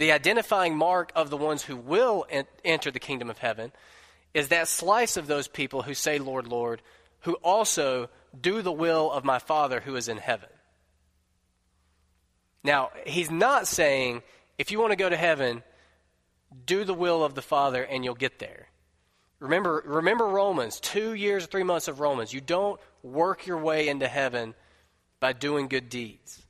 The 0.00 0.12
identifying 0.12 0.78
mark 0.78 1.12
of 1.14 1.28
the 1.28 1.36
ones 1.36 1.62
who 1.62 1.76
will 1.76 2.24
en- 2.30 2.46
enter 2.64 2.90
the 2.90 2.98
kingdom 2.98 3.28
of 3.28 3.36
heaven 3.36 3.70
is 4.32 4.48
that 4.48 4.66
slice 4.66 5.18
of 5.18 5.26
those 5.26 5.46
people 5.46 5.82
who 5.82 5.92
say, 5.92 6.18
Lord, 6.18 6.46
Lord, 6.46 6.80
who 7.20 7.34
also 7.34 8.08
do 8.40 8.62
the 8.62 8.72
will 8.72 9.12
of 9.12 9.24
my 9.24 9.38
Father 9.38 9.80
who 9.80 9.96
is 9.96 10.08
in 10.08 10.16
heaven. 10.16 10.48
Now, 12.64 12.92
he's 13.04 13.30
not 13.30 13.68
saying, 13.68 14.22
if 14.56 14.70
you 14.70 14.80
want 14.80 14.92
to 14.92 14.96
go 14.96 15.10
to 15.10 15.18
heaven, 15.18 15.62
do 16.64 16.84
the 16.84 16.94
will 16.94 17.22
of 17.22 17.34
the 17.34 17.42
Father 17.42 17.82
and 17.82 18.02
you'll 18.02 18.14
get 18.14 18.38
there. 18.38 18.68
Remember, 19.38 19.82
remember 19.84 20.24
Romans, 20.24 20.80
two 20.80 21.12
years, 21.12 21.44
three 21.44 21.62
months 21.62 21.88
of 21.88 22.00
Romans. 22.00 22.32
You 22.32 22.40
don't 22.40 22.80
work 23.02 23.46
your 23.46 23.58
way 23.58 23.88
into 23.88 24.08
heaven 24.08 24.54
by 25.20 25.34
doing 25.34 25.68
good 25.68 25.90
deeds. 25.90 26.40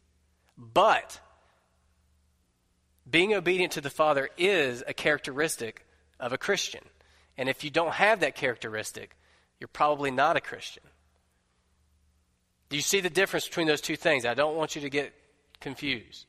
But 0.57 1.19
being 3.11 3.35
obedient 3.35 3.73
to 3.73 3.81
the 3.81 3.90
Father 3.90 4.29
is 4.38 4.83
a 4.87 4.95
characteristic 4.95 5.87
of 6.19 6.33
a 6.33 6.38
Christian. 6.38 6.83
And 7.37 7.49
if 7.49 7.64
you 7.64 7.71
don't 7.71 7.93
have 7.93 8.21
that 8.21 8.35
characteristic, 8.35 9.17
you're 9.59 9.69
probably 9.69 10.11
not 10.11 10.37
a 10.37 10.40
Christian. 10.40 10.83
Do 12.69 12.76
you 12.76 12.83
see 12.83 13.00
the 13.00 13.11
difference 13.11 13.47
between 13.47 13.67
those 13.67 13.81
two 13.81 13.97
things? 13.97 14.25
I 14.25 14.35
don't 14.35 14.57
want 14.57 14.76
you 14.76 14.83
to 14.83 14.90
get 14.90 15.12
confused. 15.61 16.26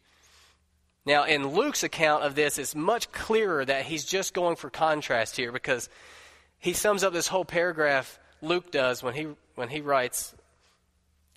Now, 1.05 1.25
in 1.25 1.47
Luke's 1.47 1.83
account 1.83 2.23
of 2.23 2.35
this, 2.35 2.57
it's 2.57 2.75
much 2.75 3.11
clearer 3.11 3.65
that 3.65 3.85
he's 3.85 4.05
just 4.05 4.33
going 4.33 4.55
for 4.55 4.69
contrast 4.69 5.35
here 5.35 5.51
because 5.51 5.89
he 6.59 6.73
sums 6.73 7.03
up 7.03 7.13
this 7.13 7.27
whole 7.27 7.45
paragraph 7.45 8.19
Luke 8.41 8.71
does 8.71 9.03
when 9.03 9.13
he 9.13 9.27
when 9.55 9.69
he 9.69 9.81
writes 9.81 10.33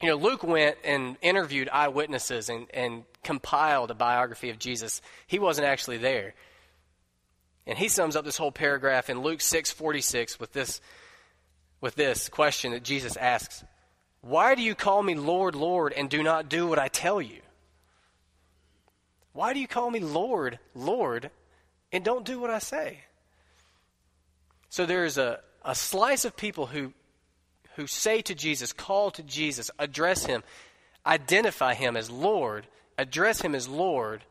you 0.02 0.08
know, 0.08 0.16
Luke 0.16 0.42
went 0.42 0.76
and 0.84 1.16
interviewed 1.22 1.68
eyewitnesses 1.68 2.48
and, 2.48 2.66
and 2.74 3.04
compiled 3.22 3.90
a 3.90 3.94
biography 3.94 4.50
of 4.50 4.58
Jesus. 4.58 5.00
He 5.26 5.38
wasn't 5.38 5.66
actually 5.66 5.98
there. 5.98 6.34
And 7.66 7.78
he 7.78 7.88
sums 7.88 8.16
up 8.16 8.24
this 8.24 8.36
whole 8.36 8.52
paragraph 8.52 9.08
in 9.08 9.22
Luke 9.22 9.40
6:46 9.40 10.38
with 10.38 10.52
this 10.52 10.80
with 11.80 11.94
this 11.94 12.28
question 12.28 12.72
that 12.72 12.82
Jesus 12.82 13.16
asks, 13.16 13.64
"Why 14.20 14.54
do 14.54 14.62
you 14.62 14.74
call 14.74 15.02
me 15.02 15.14
Lord, 15.14 15.54
Lord 15.54 15.92
and 15.92 16.10
do 16.10 16.22
not 16.22 16.48
do 16.48 16.66
what 16.66 16.78
I 16.78 16.88
tell 16.88 17.22
you?" 17.22 17.40
Why 19.32 19.52
do 19.52 19.58
you 19.58 19.66
call 19.66 19.90
me 19.90 19.98
Lord, 20.00 20.58
Lord 20.74 21.30
and 21.92 22.04
don't 22.04 22.24
do 22.24 22.38
what 22.38 22.50
I 22.50 22.60
say? 22.60 23.00
So 24.68 24.86
there's 24.86 25.18
a, 25.18 25.40
a 25.64 25.74
slice 25.74 26.24
of 26.24 26.36
people 26.36 26.66
who 26.66 26.92
who 27.76 27.86
say 27.86 28.22
to 28.22 28.34
Jesus, 28.34 28.72
call 28.72 29.10
to 29.12 29.22
Jesus, 29.22 29.70
address 29.78 30.26
him, 30.26 30.42
identify 31.06 31.74
him 31.74 31.96
as 31.96 32.10
Lord, 32.10 32.66
address 32.98 33.40
him 33.40 33.54
as 33.54 33.68
Lord, 33.68 34.22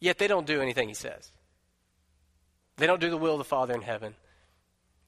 yet 0.00 0.18
they 0.18 0.26
don't 0.26 0.46
do 0.46 0.60
anything 0.60 0.88
he 0.88 0.94
says. 0.94 1.30
They 2.76 2.86
don't 2.86 3.00
do 3.00 3.10
the 3.10 3.16
will 3.16 3.32
of 3.32 3.38
the 3.38 3.44
Father 3.44 3.74
in 3.74 3.82
heaven. 3.82 4.14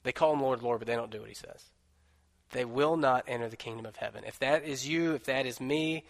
They 0.03 0.11
call 0.11 0.33
him 0.33 0.41
Lord, 0.41 0.61
Lord, 0.61 0.79
but 0.79 0.87
they 0.87 0.95
don't 0.95 1.11
do 1.11 1.19
what 1.19 1.29
he 1.29 1.35
says. 1.35 1.63
They 2.51 2.65
will 2.65 2.97
not 2.97 3.25
enter 3.27 3.47
the 3.47 3.55
kingdom 3.55 3.85
of 3.85 3.95
heaven. 3.95 4.23
If 4.25 4.39
that 4.39 4.63
is 4.63 4.87
you, 4.87 5.13
if 5.13 5.25
that 5.25 5.45
is 5.45 5.61
me, 5.61 6.03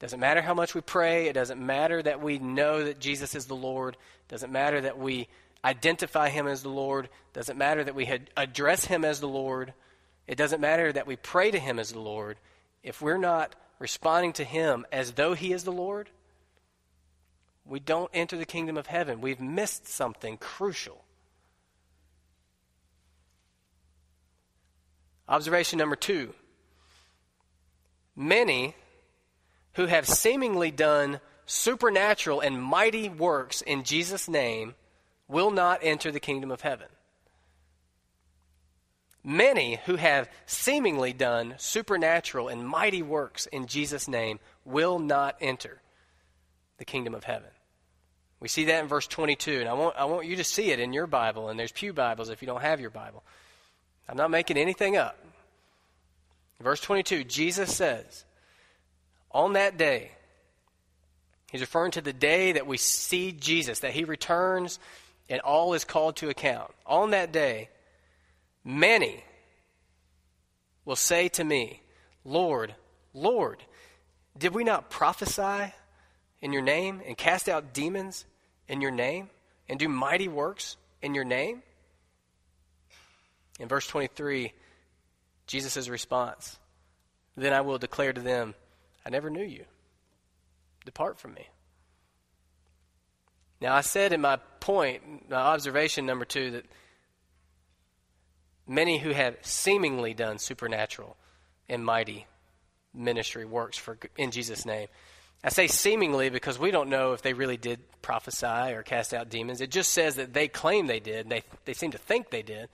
doesn't 0.00 0.20
matter 0.20 0.42
how 0.42 0.52
much 0.52 0.74
we 0.74 0.80
pray. 0.80 1.28
It 1.28 1.32
doesn't 1.32 1.64
matter 1.64 2.02
that 2.02 2.20
we 2.20 2.38
know 2.38 2.84
that 2.84 2.98
Jesus 2.98 3.34
is 3.34 3.46
the 3.46 3.54
Lord. 3.54 3.96
Doesn't 4.28 4.50
matter 4.50 4.80
that 4.80 4.98
we 4.98 5.28
identify 5.64 6.28
him 6.28 6.48
as 6.48 6.62
the 6.62 6.68
Lord. 6.68 7.08
Doesn't 7.32 7.56
matter 7.56 7.84
that 7.84 7.94
we 7.94 8.10
address 8.36 8.84
him 8.84 9.04
as 9.04 9.20
the 9.20 9.28
Lord. 9.28 9.72
It 10.26 10.36
doesn't 10.36 10.60
matter 10.60 10.92
that 10.92 11.06
we 11.06 11.16
pray 11.16 11.50
to 11.50 11.58
Him 11.58 11.78
as 11.78 11.92
the 11.92 12.00
Lord. 12.00 12.38
If 12.82 13.02
we're 13.02 13.18
not 13.18 13.54
responding 13.78 14.32
to 14.34 14.44
Him 14.44 14.86
as 14.92 15.12
though 15.12 15.34
He 15.34 15.52
is 15.52 15.64
the 15.64 15.72
Lord, 15.72 16.10
we 17.64 17.80
don't 17.80 18.10
enter 18.12 18.36
the 18.36 18.44
kingdom 18.44 18.76
of 18.76 18.86
heaven. 18.86 19.20
We've 19.20 19.40
missed 19.40 19.86
something 19.86 20.36
crucial. 20.36 21.04
Observation 25.28 25.78
number 25.78 25.96
two 25.96 26.34
many 28.14 28.74
who 29.74 29.86
have 29.86 30.06
seemingly 30.06 30.70
done 30.70 31.20
supernatural 31.46 32.40
and 32.40 32.62
mighty 32.62 33.08
works 33.08 33.62
in 33.62 33.84
Jesus' 33.84 34.28
name 34.28 34.74
will 35.28 35.50
not 35.50 35.80
enter 35.82 36.12
the 36.12 36.20
kingdom 36.20 36.50
of 36.50 36.60
heaven. 36.60 36.88
Many 39.24 39.78
who 39.86 39.96
have 39.96 40.28
seemingly 40.46 41.12
done 41.12 41.54
supernatural 41.56 42.48
and 42.48 42.66
mighty 42.66 43.02
works 43.02 43.46
in 43.46 43.66
Jesus' 43.66 44.08
name 44.08 44.40
will 44.64 44.98
not 44.98 45.36
enter 45.40 45.80
the 46.78 46.84
kingdom 46.84 47.14
of 47.14 47.24
heaven. 47.24 47.50
We 48.40 48.48
see 48.48 48.64
that 48.64 48.82
in 48.82 48.88
verse 48.88 49.06
22, 49.06 49.60
and 49.60 49.68
I 49.68 49.74
want, 49.74 49.96
I 49.96 50.04
want 50.06 50.26
you 50.26 50.34
to 50.36 50.44
see 50.44 50.72
it 50.72 50.80
in 50.80 50.92
your 50.92 51.06
Bible, 51.06 51.48
and 51.48 51.58
there's 51.58 51.70
Pew 51.70 51.92
Bibles 51.92 52.28
if 52.28 52.42
you 52.42 52.46
don't 52.46 52.62
have 52.62 52.80
your 52.80 52.90
Bible. 52.90 53.22
I'm 54.08 54.16
not 54.16 54.32
making 54.32 54.56
anything 54.56 54.96
up. 54.96 55.16
Verse 56.60 56.80
22, 56.80 57.22
Jesus 57.22 57.74
says, 57.74 58.24
On 59.30 59.52
that 59.52 59.78
day, 59.78 60.10
he's 61.52 61.60
referring 61.60 61.92
to 61.92 62.00
the 62.00 62.12
day 62.12 62.52
that 62.52 62.66
we 62.66 62.78
see 62.78 63.30
Jesus, 63.30 63.80
that 63.80 63.92
he 63.92 64.02
returns 64.02 64.80
and 65.28 65.40
all 65.40 65.74
is 65.74 65.84
called 65.84 66.16
to 66.16 66.28
account. 66.28 66.72
On 66.84 67.10
that 67.10 67.30
day, 67.30 67.68
Many 68.64 69.24
will 70.84 70.96
say 70.96 71.28
to 71.30 71.44
me, 71.44 71.82
Lord, 72.24 72.74
Lord, 73.12 73.62
did 74.38 74.54
we 74.54 74.64
not 74.64 74.90
prophesy 74.90 75.72
in 76.40 76.52
your 76.52 76.62
name 76.62 77.02
and 77.06 77.16
cast 77.16 77.48
out 77.48 77.72
demons 77.72 78.24
in 78.68 78.80
your 78.80 78.90
name 78.90 79.30
and 79.68 79.78
do 79.78 79.88
mighty 79.88 80.28
works 80.28 80.76
in 81.00 81.14
your 81.14 81.24
name? 81.24 81.62
In 83.58 83.68
verse 83.68 83.86
23, 83.86 84.52
Jesus' 85.46 85.88
response 85.88 86.58
Then 87.36 87.52
I 87.52 87.60
will 87.60 87.78
declare 87.78 88.12
to 88.12 88.20
them, 88.20 88.54
I 89.04 89.10
never 89.10 89.30
knew 89.30 89.44
you. 89.44 89.64
Depart 90.84 91.18
from 91.18 91.34
me. 91.34 91.46
Now, 93.60 93.74
I 93.74 93.80
said 93.80 94.12
in 94.12 94.20
my 94.20 94.38
point, 94.58 95.30
my 95.30 95.36
observation 95.36 96.04
number 96.04 96.24
two, 96.24 96.52
that 96.52 96.64
many 98.72 98.98
who 98.98 99.10
have 99.10 99.36
seemingly 99.42 100.14
done 100.14 100.38
supernatural 100.38 101.16
and 101.68 101.84
mighty 101.84 102.26
ministry 102.94 103.44
works 103.44 103.78
for 103.78 103.98
in 104.16 104.30
Jesus' 104.30 104.66
name. 104.66 104.88
I 105.44 105.48
say 105.50 105.66
seemingly 105.66 106.30
because 106.30 106.58
we 106.58 106.70
don't 106.70 106.88
know 106.88 107.12
if 107.12 107.22
they 107.22 107.32
really 107.32 107.56
did 107.56 107.80
prophesy 108.00 108.46
or 108.46 108.82
cast 108.82 109.12
out 109.12 109.28
demons. 109.28 109.60
It 109.60 109.70
just 109.70 109.90
says 109.90 110.16
that 110.16 110.32
they 110.32 110.46
claim 110.46 110.86
they 110.86 111.00
did, 111.00 111.26
and 111.26 111.32
they, 111.32 111.42
they 111.64 111.72
seem 111.72 111.90
to 111.92 111.98
think 111.98 112.30
they 112.30 112.42
did. 112.42 112.68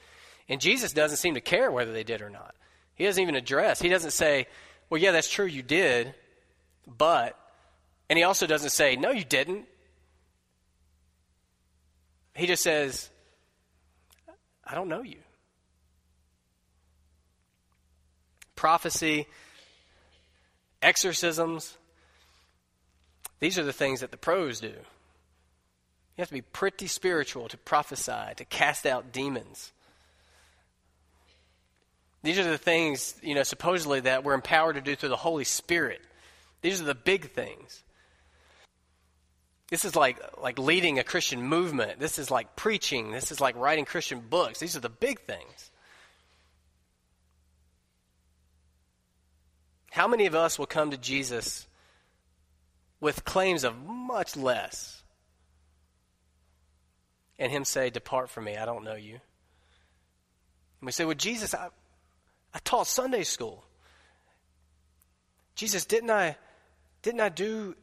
And 0.49 0.61
Jesus 0.61 0.93
doesn't 0.93 1.17
seem 1.17 1.35
to 1.35 1.41
care 1.41 1.71
whether 1.71 1.93
they 1.93 2.05
did 2.05 2.21
or 2.21 2.31
not. 2.31 2.55
He 2.95 3.05
doesn't 3.05 3.23
even 3.23 3.37
address. 3.37 3.81
He 3.81 3.89
doesn't 3.89 4.11
say, 4.11 4.49
well, 4.91 5.01
yeah, 5.01 5.13
that's 5.13 5.31
true, 5.31 5.47
you 5.47 5.63
did, 5.63 6.15
but. 6.87 7.39
And 8.11 8.19
he 8.19 8.23
also 8.23 8.47
doesn't 8.47 8.71
say, 8.71 8.97
no, 8.97 9.11
you 9.11 9.25
didn't. 9.25 9.67
He 12.35 12.47
just 12.47 12.63
says, 12.63 13.09
I 14.65 14.75
don't 14.75 14.89
know 14.89 15.03
you. 15.03 15.19
Prophecy, 18.59 19.29
exorcisms. 20.83 21.77
These 23.39 23.57
are 23.57 23.63
the 23.63 23.73
things 23.73 24.01
that 24.01 24.11
the 24.11 24.17
pros 24.17 24.59
do. 24.59 24.67
You 24.67 24.75
have 26.23 26.29
to 26.29 26.35
be 26.35 26.43
pretty 26.43 26.89
spiritual 26.89 27.47
to 27.49 27.57
prophesy, 27.57 28.35
to 28.37 28.45
cast 28.45 28.85
out 28.85 29.13
demons. 29.13 29.73
These 32.25 32.41
are 32.41 32.51
the 32.51 32.59
things, 32.59 33.15
you 33.23 33.37
know, 33.37 33.45
supposedly 33.45 34.01
that 34.01 34.25
we're 34.25 34.35
empowered 34.35 34.75
to 34.75 34.81
do 34.81 34.97
through 34.97 35.11
the 35.11 35.17
Holy 35.17 35.45
Spirit. 35.45 36.01
These 36.61 36.81
are 36.81 36.85
the 36.85 36.97
big 36.97 37.31
things. 37.31 37.85
This 39.71 39.85
is 39.85 39.95
like, 39.95 40.19
like 40.43 40.59
leading 40.59 40.99
a 40.99 41.05
Christian 41.05 41.45
movement. 41.45 42.01
This 42.01 42.19
is 42.19 42.29
like 42.29 42.57
preaching. 42.57 43.13
This 43.13 43.31
is 43.31 43.41
like 43.41 43.55
writing 43.55 43.85
Christian 43.85 44.19
books. 44.19 44.59
These 44.59 44.77
are 44.77 44.81
the 44.81 44.89
big 44.89 45.21
things. 45.21 45.71
How 49.99 50.07
many 50.07 50.27
of 50.27 50.37
us 50.37 50.61
will 50.61 50.67
come 50.67 50.93
to 50.93 50.97
Jesus 50.97 51.67
with 53.01 53.25
claims 53.25 53.65
of 53.65 53.75
much 53.85 54.37
less 54.37 55.03
and 57.37 57.51
Him 57.51 57.65
say, 57.65 57.91
Depart 57.91 58.31
from 58.31 58.45
me, 58.45 58.57
I 58.57 58.65
don't 58.65 58.85
know 58.85 58.95
you? 58.95 59.15
And 59.15 60.87
we 60.87 60.93
say, 60.93 61.05
Well, 61.05 61.17
Jesus, 61.17 61.53
I, 61.53 61.71
I 62.55 62.61
taught 62.61 62.87
Sunday 62.87 63.25
school. 63.25 63.65
Jesus, 65.57 65.85
didn't 65.85 66.13
I, 66.13 66.37
didn't 67.03 67.21
I 67.21 67.29
do 67.29 67.75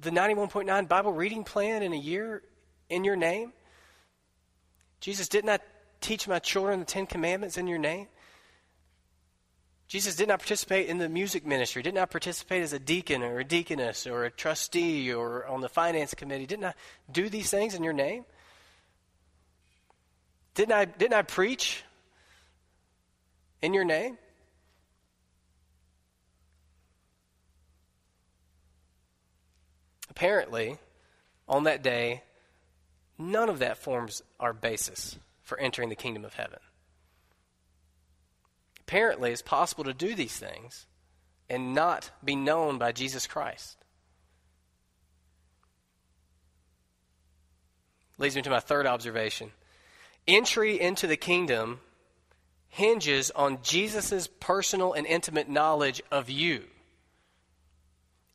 the 0.00 0.10
91.9 0.10 0.88
Bible 0.88 1.12
reading 1.12 1.44
plan 1.44 1.84
in 1.84 1.92
a 1.92 1.96
year 1.96 2.42
in 2.88 3.04
your 3.04 3.14
name? 3.14 3.52
Jesus, 5.00 5.28
didn't 5.28 5.50
I 5.50 5.60
teach 6.00 6.26
my 6.26 6.40
children 6.40 6.80
the 6.80 6.84
Ten 6.84 7.06
Commandments 7.06 7.58
in 7.58 7.68
your 7.68 7.78
name? 7.78 8.08
Jesus 9.90 10.14
did 10.14 10.28
not 10.28 10.38
participate 10.38 10.88
in 10.88 10.98
the 10.98 11.08
music 11.08 11.44
ministry, 11.44 11.82
did 11.82 11.94
not 11.94 12.12
participate 12.12 12.62
as 12.62 12.72
a 12.72 12.78
deacon 12.78 13.24
or 13.24 13.40
a 13.40 13.44
deaconess 13.44 14.06
or 14.06 14.24
a 14.24 14.30
trustee 14.30 15.12
or 15.12 15.44
on 15.48 15.62
the 15.62 15.68
finance 15.68 16.14
committee. 16.14 16.46
Didn't 16.46 16.66
I 16.66 16.74
do 17.10 17.28
these 17.28 17.50
things 17.50 17.74
in 17.74 17.82
your 17.82 17.92
name? 17.92 18.24
Didn't 20.54 20.74
I, 20.74 20.84
didn't 20.84 21.14
I 21.14 21.22
preach 21.22 21.82
in 23.62 23.74
your 23.74 23.82
name? 23.82 24.16
Apparently, 30.08 30.78
on 31.48 31.64
that 31.64 31.82
day, 31.82 32.22
none 33.18 33.48
of 33.48 33.58
that 33.58 33.76
forms 33.76 34.22
our 34.38 34.52
basis 34.52 35.18
for 35.42 35.58
entering 35.58 35.88
the 35.88 35.96
kingdom 35.96 36.24
of 36.24 36.34
heaven. 36.34 36.60
Apparently, 38.90 39.30
it's 39.30 39.40
possible 39.40 39.84
to 39.84 39.94
do 39.94 40.16
these 40.16 40.36
things 40.36 40.86
and 41.48 41.74
not 41.74 42.10
be 42.24 42.34
known 42.34 42.76
by 42.76 42.90
Jesus 42.90 43.28
Christ. 43.28 43.76
Leads 48.18 48.34
me 48.34 48.42
to 48.42 48.50
my 48.50 48.58
third 48.58 48.86
observation. 48.86 49.52
Entry 50.26 50.80
into 50.80 51.06
the 51.06 51.16
kingdom 51.16 51.78
hinges 52.68 53.30
on 53.30 53.58
Jesus' 53.62 54.28
personal 54.40 54.92
and 54.92 55.06
intimate 55.06 55.48
knowledge 55.48 56.02
of 56.10 56.28
you 56.28 56.64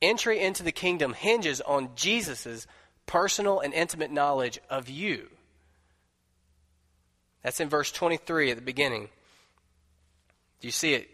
entry 0.01 0.39
into 0.39 0.63
the 0.63 0.71
kingdom 0.71 1.13
hinges 1.13 1.61
on 1.61 1.89
Jesus' 1.95 2.67
personal 3.05 3.59
and 3.59 3.73
intimate 3.73 4.11
knowledge 4.11 4.59
of 4.69 4.89
you. 4.89 5.27
That's 7.43 7.59
in 7.59 7.69
verse 7.69 7.91
23 7.91 8.51
at 8.51 8.57
the 8.57 8.63
beginning. 8.63 9.09
Do 10.61 10.67
you 10.67 10.71
see 10.71 10.93
it? 10.93 11.09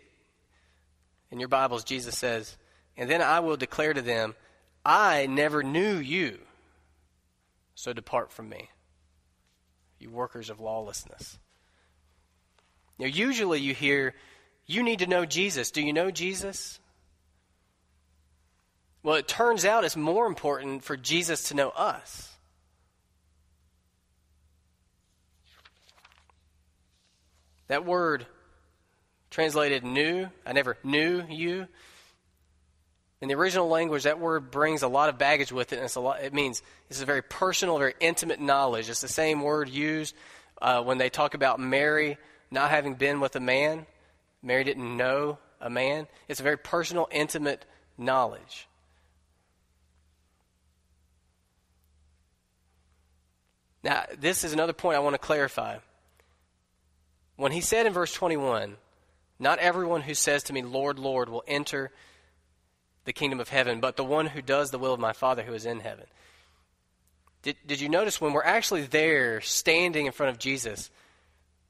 In 1.31 1.39
your 1.39 1.49
Bibles, 1.49 1.83
Jesus 1.83 2.17
says, 2.17 2.57
And 2.97 3.09
then 3.09 3.21
I 3.21 3.39
will 3.39 3.57
declare 3.57 3.93
to 3.93 4.01
them, 4.01 4.35
I 4.83 5.27
never 5.27 5.63
knew 5.63 5.97
you, 5.97 6.39
so 7.75 7.93
depart 7.93 8.31
from 8.31 8.49
me, 8.49 8.69
you 9.99 10.09
workers 10.09 10.49
of 10.49 10.59
lawlessness. 10.59 11.39
Now, 12.99 13.07
usually 13.07 13.59
you 13.59 13.73
hear, 13.73 14.13
You 14.65 14.83
need 14.83 14.99
to 14.99 15.07
know 15.07 15.25
Jesus. 15.25 15.71
Do 15.71 15.81
you 15.81 15.93
know 15.93 16.11
Jesus? 16.11 16.79
Well, 19.03 19.15
it 19.15 19.27
turns 19.27 19.65
out 19.65 19.83
it's 19.83 19.97
more 19.97 20.27
important 20.27 20.83
for 20.83 20.95
Jesus 20.95 21.49
to 21.49 21.55
know 21.55 21.69
us. 21.69 22.31
That 27.67 27.85
word 27.85 28.27
translated 29.31 29.83
knew, 29.83 30.29
I 30.45 30.53
never 30.53 30.77
knew 30.83 31.23
you. 31.27 31.67
In 33.21 33.29
the 33.29 33.35
original 33.35 33.67
language, 33.67 34.03
that 34.03 34.19
word 34.19 34.51
brings 34.51 34.81
a 34.81 34.87
lot 34.87 35.09
of 35.09 35.17
baggage 35.17 35.51
with 35.51 35.73
it, 35.73 35.79
and 35.79 35.95
lot, 35.95 36.21
it 36.21 36.33
means 36.33 36.61
it's 36.89 37.01
a 37.01 37.05
very 37.05 37.21
personal, 37.21 37.77
very 37.77 37.93
intimate 37.99 38.39
knowledge. 38.39 38.89
It's 38.89 39.01
the 39.01 39.07
same 39.07 39.41
word 39.41 39.69
used 39.69 40.15
uh, 40.61 40.83
when 40.83 40.97
they 40.97 41.09
talk 41.09 41.33
about 41.33 41.59
Mary 41.59 42.17
not 42.51 42.69
having 42.69 42.95
been 42.95 43.19
with 43.19 43.35
a 43.35 43.39
man. 43.39 43.85
Mary 44.43 44.63
didn't 44.63 44.97
know 44.97 45.37
a 45.61 45.69
man. 45.69 46.07
It's 46.27 46.39
a 46.39 46.43
very 46.43 46.57
personal, 46.57 47.07
intimate 47.11 47.65
knowledge. 47.97 48.67
Now, 53.83 54.03
this 54.19 54.43
is 54.43 54.53
another 54.53 54.73
point 54.73 54.97
I 54.97 54.99
want 54.99 55.13
to 55.13 55.19
clarify. 55.19 55.77
When 57.35 57.51
he 57.51 57.61
said 57.61 57.85
in 57.85 57.93
verse 57.93 58.13
21, 58.13 58.77
Not 59.41 59.57
everyone 59.57 60.01
who 60.01 60.13
says 60.13 60.43
to 60.43 60.53
me, 60.53 60.61
Lord, 60.61 60.99
Lord, 60.99 61.27
will 61.27 61.43
enter 61.47 61.91
the 63.05 63.11
kingdom 63.11 63.39
of 63.39 63.49
heaven, 63.49 63.79
but 63.79 63.97
the 63.97 64.03
one 64.03 64.27
who 64.27 64.39
does 64.39 64.69
the 64.69 64.77
will 64.77 64.93
of 64.93 64.99
my 64.99 65.13
Father 65.13 65.41
who 65.41 65.53
is 65.53 65.65
in 65.65 65.79
heaven. 65.79 66.05
Did, 67.41 67.55
did 67.65 67.81
you 67.81 67.89
notice 67.89 68.21
when 68.21 68.33
we're 68.33 68.43
actually 68.43 68.83
there, 68.83 69.41
standing 69.41 70.05
in 70.05 70.11
front 70.11 70.29
of 70.29 70.37
Jesus, 70.37 70.91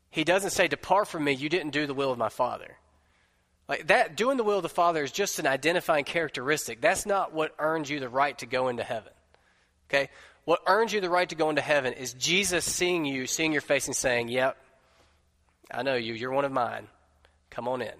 he 0.10 0.26
doesn't 0.26 0.50
say, 0.50 0.68
Depart 0.68 1.08
from 1.08 1.24
me, 1.24 1.32
you 1.32 1.48
didn't 1.48 1.72
do 1.72 1.88
the 1.88 1.94
will 1.94 2.12
of 2.12 2.18
my 2.18 2.28
Father. 2.28 2.76
Like 3.70 3.88
that, 3.88 4.18
doing 4.18 4.36
the 4.36 4.44
will 4.44 4.58
of 4.58 4.64
the 4.64 4.70
Father 4.70 5.02
is 5.02 5.14
just 5.14 5.40
an 5.40 5.48
identifying 5.48 6.04
characteristic. 6.04 6.82
That's 6.82 7.06
not 7.06 7.34
what 7.34 7.56
earns 7.58 7.90
you 7.90 8.02
the 8.02 8.10
right 8.10 8.38
to 8.40 8.46
go 8.46 8.68
into 8.68 8.84
heaven. 8.84 9.14
Okay? 9.90 10.10
What 10.44 10.60
earns 10.68 10.92
you 10.92 11.00
the 11.00 11.10
right 11.10 11.30
to 11.30 11.36
go 11.36 11.50
into 11.50 11.62
heaven 11.62 11.94
is 11.94 12.12
Jesus 12.12 12.66
seeing 12.66 13.06
you, 13.06 13.28
seeing 13.28 13.54
your 13.54 13.62
face, 13.62 13.88
and 13.88 13.96
saying, 13.96 14.28
Yep, 14.28 14.58
I 15.74 15.84
know 15.84 15.96
you. 15.96 16.14
You're 16.14 16.32
one 16.32 16.44
of 16.44 16.52
mine. 16.52 16.90
Come 17.52 17.68
on 17.68 17.82
in. 17.82 17.94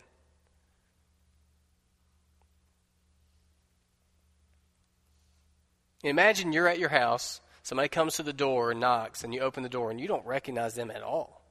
Imagine 6.04 6.52
you're 6.52 6.68
at 6.68 6.80
your 6.80 6.90
house, 6.90 7.42
somebody 7.62 7.88
comes 7.88 8.16
to 8.16 8.24
the 8.24 8.34
door 8.34 8.72
and 8.72 8.80
knocks, 8.80 9.24
and 9.24 9.34
you 9.34 9.42
open 9.42 9.62
the 9.62 9.70
door, 9.70 9.92
and 9.92 10.00
you 10.00 10.08
don't 10.08 10.26
recognize 10.26 10.74
them 10.74 10.90
at 10.90 11.04
all. 11.04 11.44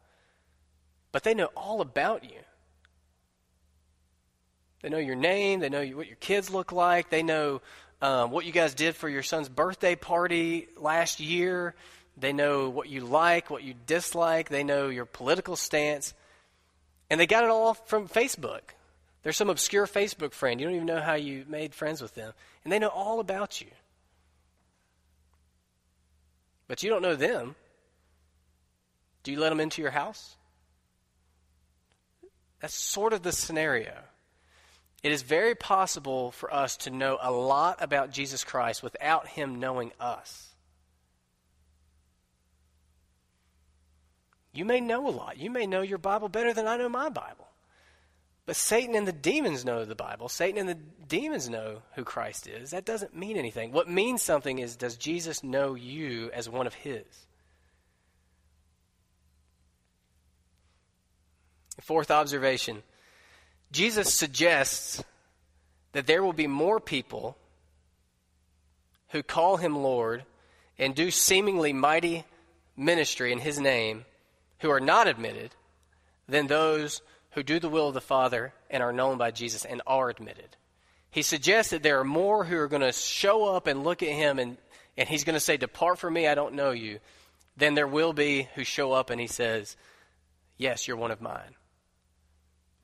But 1.13 1.23
they 1.23 1.35
know 1.35 1.51
all 1.57 1.81
about 1.81 2.25
you. 2.25 2.41
They 4.83 4.89
know 4.89 4.99
your 4.99 5.15
name, 5.15 5.61
they 5.61 5.69
know 5.69 5.87
what 5.87 6.09
your 6.09 6.17
kids 6.17 6.51
look 6.51 6.73
like, 6.73 7.11
they 7.11 7.23
know 7.23 7.61
um, 8.03 8.31
what 8.31 8.45
you 8.45 8.53
guys 8.53 8.75
did 8.75 8.97
for 8.97 9.09
your 9.09 9.23
son's 9.23 9.49
birthday 9.49 9.95
party 9.95 10.67
last 10.77 11.21
year. 11.21 11.75
They 12.17 12.33
know 12.33 12.71
what 12.71 12.89
you 12.89 13.03
like, 13.03 13.51
what 13.51 13.63
you 13.63 13.75
dislike. 13.87 14.49
They 14.49 14.65
know 14.65 14.89
your 14.89 15.05
political 15.05 15.57
stance. 15.57 16.13
And 17.11 17.21
they 17.21 17.27
got 17.27 17.45
it 17.45 17.51
all 17.51 17.75
from 17.75 18.09
Facebook. 18.09 18.61
There's 19.23 19.37
some 19.37 19.51
obscure 19.51 19.87
Facebook 19.87 20.33
friend. 20.33 20.61
You 20.61 20.67
don't 20.67 20.77
even 20.77 20.87
know 20.87 21.01
how 21.01 21.15
you 21.15 21.45
made 21.49 21.75
friends 21.75 22.01
with 22.01 22.15
them. 22.15 22.33
And 22.65 22.73
they 22.73 22.79
know 22.79 22.89
all 22.89 23.21
about 23.21 23.61
you. 23.61 23.67
But 26.69 26.83
you 26.83 26.89
don't 26.89 27.03
know 27.03 27.17
them. 27.17 27.57
Do 29.25 29.33
you 29.33 29.41
let 29.41 29.51
them 29.51 29.61
into 29.61 29.83
your 29.83 29.91
house? 29.91 30.37
That's 32.61 32.75
sort 32.75 33.13
of 33.13 33.23
the 33.23 33.33
scenario. 33.33 33.93
It 35.03 35.13
is 35.13 35.23
very 35.23 35.55
possible 35.55 36.31
for 36.31 36.53
us 36.53 36.77
to 36.79 36.91
know 36.91 37.19
a 37.21 37.33
lot 37.33 37.79
about 37.83 38.13
Jesus 38.13 38.45
Christ 38.45 38.83
without 38.83 39.27
him 39.27 39.59
knowing 39.59 39.93
us. 39.99 40.50
You 44.53 44.65
may 44.65 44.81
know 44.81 45.09
a 45.09 45.11
lot. 45.11 45.39
You 45.39 45.51
may 45.51 45.67
know 45.67 45.83
your 45.83 45.99
Bible 45.99 46.29
better 46.29 46.53
than 46.53 46.67
I 46.67 46.77
know 46.77 46.89
my 46.89 47.09
Bible. 47.09 47.47
But 48.47 48.57
Satan 48.57 48.97
and 48.97 49.07
the 49.07 49.13
demons 49.13 49.65
know 49.65 49.85
the 49.85 49.95
Bible. 49.95 50.29
Satan 50.29 50.59
and 50.59 50.69
the 50.69 50.79
demons 51.07 51.49
know 51.49 51.83
who 51.95 52.03
Christ 52.03 52.49
is. 52.49 52.71
That 52.71 52.85
doesn't 52.85 53.15
mean 53.15 53.37
anything. 53.37 53.71
What 53.71 53.89
means 53.89 54.23
something 54.23 54.59
is 54.59 54.77
does 54.77 54.97
Jesus 54.97 55.45
know 55.45 55.75
you 55.75 56.31
as 56.33 56.49
one 56.49 56.67
of 56.67 56.75
his? 56.75 57.05
Fourth 61.81 62.11
observation 62.11 62.83
Jesus 63.73 64.13
suggests 64.13 65.03
that 65.93 66.07
there 66.07 66.23
will 66.23 66.33
be 66.33 66.47
more 66.47 66.81
people 66.81 67.37
who 69.11 69.23
call 69.23 69.57
him 69.57 69.77
Lord 69.77 70.25
and 70.79 70.95
do 70.95 71.11
seemingly 71.11 71.73
mighty 71.73 72.25
ministry 72.77 73.33
in 73.33 73.39
his 73.39 73.61
name 73.61 74.05
who 74.61 74.71
are 74.71 74.81
not 74.81 75.09
admitted 75.09 75.55
than 76.29 76.47
those 76.47 77.03
who 77.33 77.43
do 77.43 77.59
the 77.59 77.69
will 77.69 77.89
of 77.89 77.95
the 77.95 78.01
Father 78.01 78.53
and 78.71 78.83
are 78.83 78.93
known 78.93 79.19
by 79.19 79.31
Jesus 79.31 79.65
and 79.65 79.83
are 79.87 80.09
admitted. 80.09 80.57
He 81.11 81.23
suggests 81.23 81.71
that 81.71 81.83
there 81.83 81.99
are 81.99 82.05
more 82.05 82.45
who 82.45 82.57
are 82.57 82.69
going 82.69 82.83
to 82.83 82.93
show 82.93 83.45
up 83.45 83.67
and 83.67 83.85
look 83.85 84.03
at 84.03 84.09
him 84.11 84.39
and, 84.39 84.57
and 84.97 85.09
he's 85.09 85.25
going 85.25 85.35
to 85.35 85.41
say, 85.41 85.57
Depart 85.57 85.99
from 85.99 86.15
me, 86.15 86.29
I 86.29 86.35
don't 86.35 86.55
know 86.55 86.71
you, 86.71 87.01
than 87.57 87.75
there 87.75 87.89
will 87.89 88.13
be 88.13 88.49
who 88.55 88.65
show 88.65 88.93
up 88.93 89.11
and 89.11 89.21
he 89.21 89.27
says, 89.27 89.77
Yes, 90.57 90.87
you're 90.87 90.97
one 90.97 91.11
of 91.11 91.21
mine. 91.21 91.55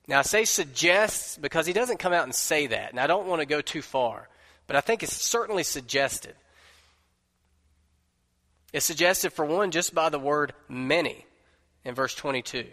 Now, 0.09 0.21
I 0.21 0.23
say 0.23 0.45
suggests 0.45 1.37
because 1.37 1.67
he 1.67 1.73
doesn't 1.73 1.99
come 1.99 2.13
out 2.13 2.25
and 2.25 2.35
say 2.35 2.69
that, 2.69 2.91
and 2.91 3.01
I 3.01 3.09
don't 3.09 3.27
want 3.27 3.41
to 3.41 3.47
go 3.47 3.61
too 3.61 3.83
far, 3.83 4.29
but 4.67 4.77
I 4.77 4.81
think 4.81 5.03
it's 5.03 5.13
certainly 5.13 5.65
suggested. 5.65 6.35
It's 8.73 8.87
suggested, 8.87 9.33
for 9.33 9.45
one, 9.45 9.73
just 9.73 9.95
by 9.95 10.09
the 10.09 10.19
word 10.19 10.53
many 10.69 11.26
in 11.87 11.95
verse 11.95 12.15
22. 12.15 12.67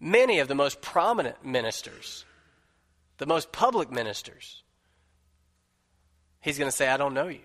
Many 0.00 0.38
of 0.38 0.48
the 0.48 0.54
most 0.54 0.80
prominent 0.80 1.44
ministers, 1.44 2.24
the 3.18 3.26
most 3.26 3.52
public 3.52 3.90
ministers, 3.90 4.62
he's 6.40 6.58
going 6.58 6.70
to 6.70 6.76
say, 6.76 6.88
I 6.88 6.96
don't 6.96 7.14
know 7.14 7.28
you. 7.28 7.40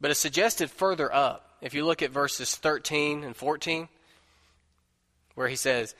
But 0.00 0.10
it's 0.10 0.20
suggested 0.20 0.70
further 0.70 1.12
up. 1.12 1.48
If 1.60 1.74
you 1.74 1.84
look 1.84 2.02
at 2.02 2.10
verses 2.10 2.54
13 2.54 3.24
and 3.24 3.34
14, 3.34 3.88
where 5.36 5.48
he 5.48 5.56
says, 5.56 5.94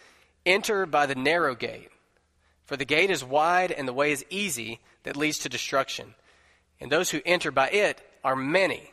Enter 0.45 0.87
by 0.87 1.07
the 1.07 1.15
narrow 1.15 1.55
gate, 1.55 1.89
for 2.65 2.77
the 2.77 2.85
gate 2.85 3.11
is 3.11 3.25
wide 3.25 3.73
and 3.73 3.89
the 3.89 3.93
way 3.93 4.13
is 4.13 4.25
easy 4.29 4.81
that 5.05 5.17
leads 5.17 5.39
to 5.39 5.49
destruction. 5.49 6.15
And 6.81 6.91
those 6.91 7.11
who 7.11 7.21
enter 7.25 7.53
by 7.53 7.69
it 7.69 8.01
are 8.25 8.37
many. 8.37 8.93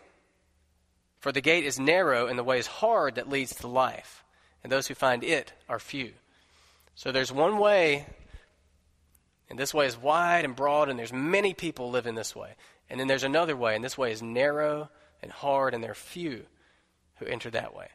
For 1.19 1.31
the 1.31 1.41
gate 1.41 1.65
is 1.65 1.79
narrow 1.79 2.27
and 2.27 2.39
the 2.39 2.43
way 2.43 2.59
is 2.59 2.67
hard 2.67 3.15
that 3.15 3.29
leads 3.29 3.55
to 3.55 3.67
life, 3.67 4.23
and 4.63 4.71
those 4.71 4.87
who 4.87 4.95
find 4.95 5.23
it 5.23 5.53
are 5.67 5.79
few. 5.79 6.13
So 6.95 7.11
there's 7.11 7.31
one 7.31 7.59
way, 7.59 8.05
and 9.49 9.59
this 9.59 9.73
way 9.73 9.85
is 9.85 9.97
wide 9.97 10.45
and 10.45 10.55
broad, 10.55 10.89
and 10.89 10.97
there's 10.97 11.13
many 11.13 11.53
people 11.53 11.89
living 11.89 12.15
this 12.15 12.35
way. 12.35 12.55
And 12.89 12.99
then 12.99 13.07
there's 13.07 13.23
another 13.23 13.55
way, 13.55 13.75
and 13.75 13.83
this 13.83 13.97
way 13.97 14.11
is 14.11 14.21
narrow 14.21 14.89
and 15.21 15.31
hard, 15.31 15.73
and 15.73 15.83
there 15.83 15.91
are 15.91 15.95
few 15.95 16.45
who 17.17 17.25
enter 17.25 17.49
that 17.51 17.75
way. 17.75 17.87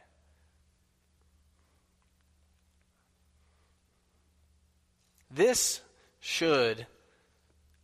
This 5.31 5.81
should 6.19 6.87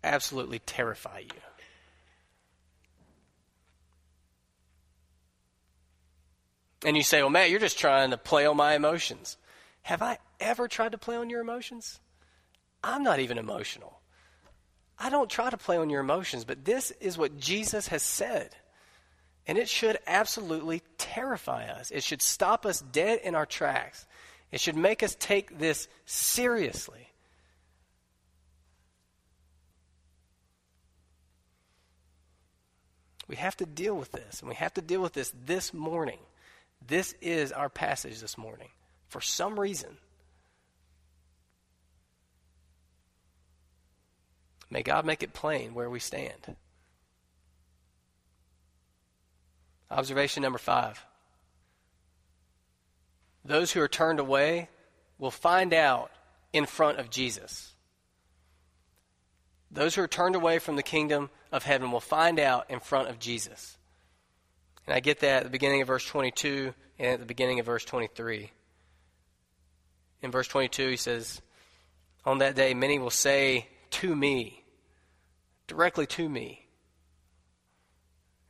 absolutely 0.04 0.60
terrify 0.60 1.20
you. 1.20 1.42
And 6.84 6.98
you 6.98 7.04
say, 7.04 7.22
well, 7.22 7.30
Matt, 7.30 7.50
you're 7.50 7.60
just 7.60 7.78
trying 7.78 8.12
to 8.12 8.18
play 8.18 8.46
on 8.46 8.58
my 8.58 8.74
emotions. 8.74 9.38
Have 9.84 10.02
I 10.02 10.18
ever 10.40 10.68
tried 10.68 10.94
to 10.94 10.98
play 10.98 11.16
on 11.16 11.30
your 11.30 11.42
emotions? 11.42 12.00
I'm 12.84 13.04
not 13.04 13.20
even 13.20 13.38
emotional. 13.38 14.00
I 14.98 15.10
don't 15.10 15.30
try 15.30 15.50
to 15.50 15.58
play 15.58 15.78
on 15.78 15.90
your 15.90 16.02
emotions, 16.02 16.44
but 16.44 16.66
this 16.66 16.92
is 17.00 17.18
what 17.18 17.38
Jesus 17.38 17.88
has 17.88 18.04
said. 18.04 18.56
And 19.48 19.58
it 19.58 19.68
should 19.68 19.98
absolutely 20.06 20.84
terrify 20.98 21.66
us. 21.66 21.92
It 21.92 22.04
should 22.04 22.22
stop 22.22 22.66
us 22.66 22.82
dead 22.82 23.20
in 23.24 23.36
our 23.36 23.46
tracks. 23.46 24.06
It 24.52 24.60
should 24.60 24.76
make 24.76 25.02
us 25.02 25.16
take 25.20 25.58
this 25.58 25.88
seriously. 26.06 27.08
We 33.28 33.38
have 33.38 33.56
to 33.58 33.66
deal 33.66 33.96
with 33.96 34.12
this, 34.12 34.42
and 34.42 34.50
we 34.50 34.56
have 34.56 34.74
to 34.74 34.82
deal 34.82 35.02
with 35.02 35.14
this 35.14 35.34
this 35.46 35.74
morning. 35.74 36.20
This 36.86 37.14
is 37.22 37.52
our 37.52 37.70
passage 37.70 38.20
this 38.20 38.38
morning. 38.38 38.70
For 39.08 39.22
some 39.22 39.60
reason, 39.60 39.98
may 44.70 44.84
God 44.84 45.06
make 45.06 45.22
it 45.24 45.34
plain 45.34 45.74
where 45.74 45.90
we 45.90 46.00
stand. 46.00 46.56
Observation 49.90 50.42
number 50.42 50.58
five. 50.58 51.06
Those 53.44 53.72
who 53.72 53.82
are 53.82 53.88
turned 53.88 54.20
away 54.20 54.70
will 55.20 55.32
find 55.32 55.74
out 55.74 56.12
in 56.54 56.66
front 56.66 57.00
of 57.00 57.10
Jesus. 57.10 57.74
Those 59.70 59.96
who 59.96 60.02
are 60.02 60.08
turned 60.08 60.36
away 60.36 60.60
from 60.60 60.76
the 60.76 60.84
kingdom 60.84 61.30
of 61.52 61.64
heaven 61.64 61.92
will 61.92 62.00
find 62.00 62.40
out 62.40 62.70
in 62.70 62.80
front 62.80 63.10
of 63.10 63.20
Jesus. 63.20 63.78
And 64.92 64.98
I 64.98 65.00
get 65.00 65.22
that 65.22 65.38
at 65.38 65.44
the 65.46 65.50
beginning 65.50 65.82
of 65.82 65.88
verse 65.88 66.06
22 66.06 66.74
and 67.00 67.08
at 67.14 67.20
the 67.22 67.26
beginning 67.26 67.62
of 67.62 67.66
verse 67.66 67.86
23. 67.86 68.52
In 70.22 70.32
verse 70.32 70.50
22, 70.50 70.90
he 70.90 70.98
says, 70.98 71.42
On 72.26 72.40
that 72.40 72.58
day, 72.58 72.74
many 72.74 73.00
will 73.00 73.10
say 73.10 73.70
to 73.92 74.14
me, 74.14 74.66
directly 75.68 76.08
to 76.08 76.28
me. 76.28 76.68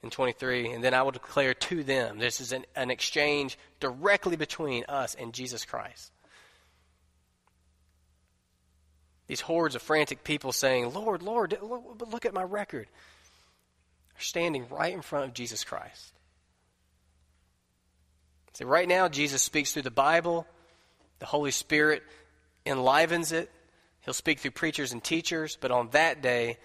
In 0.02 0.10
23, 0.10 0.72
and 0.72 0.84
then 0.84 0.96
I 0.96 1.04
will 1.04 1.12
declare 1.12 1.54
to 1.54 1.84
them. 1.84 2.18
This 2.18 2.42
is 2.42 2.54
an, 2.54 2.66
an 2.76 2.90
exchange 2.90 3.56
directly 3.80 4.36
between 4.36 4.84
us 4.90 5.14
and 5.14 5.36
Jesus 5.36 5.64
Christ. 5.64 6.12
These 9.28 9.42
hordes 9.42 9.76
of 9.76 9.84
frantic 9.84 10.24
people 10.24 10.54
saying, 10.54 10.92
Lord, 10.92 11.22
Lord, 11.22 11.56
look 11.62 12.26
at 12.26 12.34
my 12.34 12.42
record. 12.42 12.88
They're 14.16 14.22
standing 14.24 14.68
right 14.70 14.92
in 14.92 15.04
front 15.04 15.26
of 15.26 15.36
Jesus 15.36 15.64
Christ. 15.64 16.14
See, 18.54 18.66
right 18.66 18.88
now, 18.88 19.08
Jesus 19.08 19.42
speaks 19.42 19.72
through 19.72 19.84
the 19.84 19.92
Bible. 19.92 20.46
The 21.20 21.26
Holy 21.26 21.52
Spirit 21.52 22.04
enlivens 22.66 23.32
it. 23.32 23.50
He'll 24.02 24.14
speak 24.14 24.40
through 24.40 24.52
preachers 24.52 24.92
and 24.92 25.04
teachers, 25.04 25.58
but 25.60 25.72
on 25.72 25.90
that 25.92 26.22
day, 26.22 26.58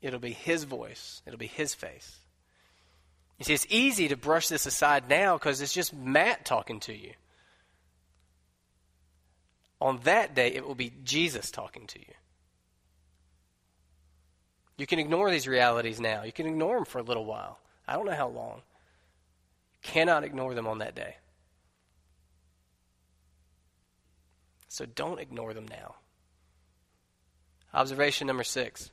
it'll 0.00 0.20
be 0.20 0.32
His 0.32 0.64
voice, 0.64 1.22
it'll 1.26 1.38
be 1.38 1.46
His 1.46 1.74
face. 1.74 2.18
You 3.38 3.44
see, 3.44 3.54
it's 3.54 3.66
easy 3.70 4.08
to 4.08 4.16
brush 4.16 4.48
this 4.48 4.66
aside 4.66 5.08
now 5.08 5.36
because 5.36 5.60
it's 5.60 5.72
just 5.72 5.94
Matt 5.94 6.44
talking 6.44 6.78
to 6.80 6.94
you. 6.94 7.12
On 9.80 9.98
that 10.04 10.34
day, 10.34 10.48
it 10.48 10.66
will 10.66 10.74
be 10.74 10.92
Jesus 11.04 11.50
talking 11.50 11.86
to 11.86 11.98
you. 11.98 12.14
You 14.76 14.86
can 14.86 14.98
ignore 14.98 15.30
these 15.30 15.48
realities 15.48 16.00
now. 16.00 16.22
You 16.22 16.32
can 16.32 16.46
ignore 16.46 16.76
them 16.76 16.84
for 16.84 16.98
a 16.98 17.02
little 17.02 17.24
while. 17.24 17.58
I 17.88 17.94
don't 17.94 18.06
know 18.06 18.14
how 18.14 18.28
long. 18.28 18.62
Cannot 19.82 20.24
ignore 20.24 20.54
them 20.54 20.66
on 20.66 20.78
that 20.78 20.94
day. 20.94 21.16
So 24.68 24.86
don't 24.86 25.20
ignore 25.20 25.52
them 25.52 25.66
now. 25.68 25.96
Observation 27.74 28.26
number 28.26 28.44
six. 28.44 28.90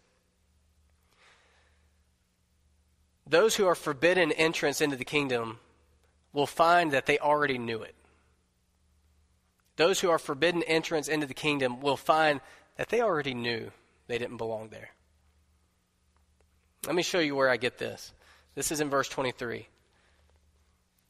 Those 3.28 3.56
who 3.56 3.68
are 3.68 3.76
forbidden 3.76 4.32
entrance 4.32 4.82
into 4.82 4.96
the 4.96 5.06
kingdom 5.06 5.60
will 6.34 6.48
find 6.48 6.92
that 6.92 7.06
they 7.06 7.20
already 7.20 7.58
knew 7.58 7.82
it. 7.82 7.96
Those 9.76 10.00
who 10.00 10.10
are 10.10 10.20
forbidden 10.20 10.64
entrance 10.64 11.08
into 11.08 11.28
the 11.28 11.34
kingdom 11.34 11.82
will 11.82 11.98
find 11.98 12.42
that 12.78 12.90
they 12.90 13.02
already 13.02 13.34
knew 13.34 13.72
they 14.08 14.18
didn't 14.18 14.38
belong 14.38 14.70
there. 14.70 14.90
Let 16.86 16.96
me 16.96 17.04
show 17.04 17.20
you 17.20 17.36
where 17.36 17.50
I 17.50 17.58
get 17.58 17.78
this. 17.78 18.14
This 18.56 18.72
is 18.72 18.80
in 18.80 18.90
verse 18.90 19.10
23. 19.10 19.68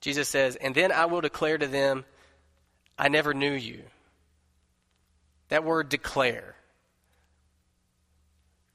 Jesus 0.01 0.29
says, 0.29 0.55
And 0.55 0.75
then 0.75 0.91
I 0.91 1.05
will 1.05 1.21
declare 1.21 1.57
to 1.57 1.67
them, 1.67 2.05
I 2.97 3.09
never 3.09 3.33
knew 3.33 3.53
you. 3.53 3.83
That 5.49 5.63
word 5.63 5.89
declare. 5.89 6.55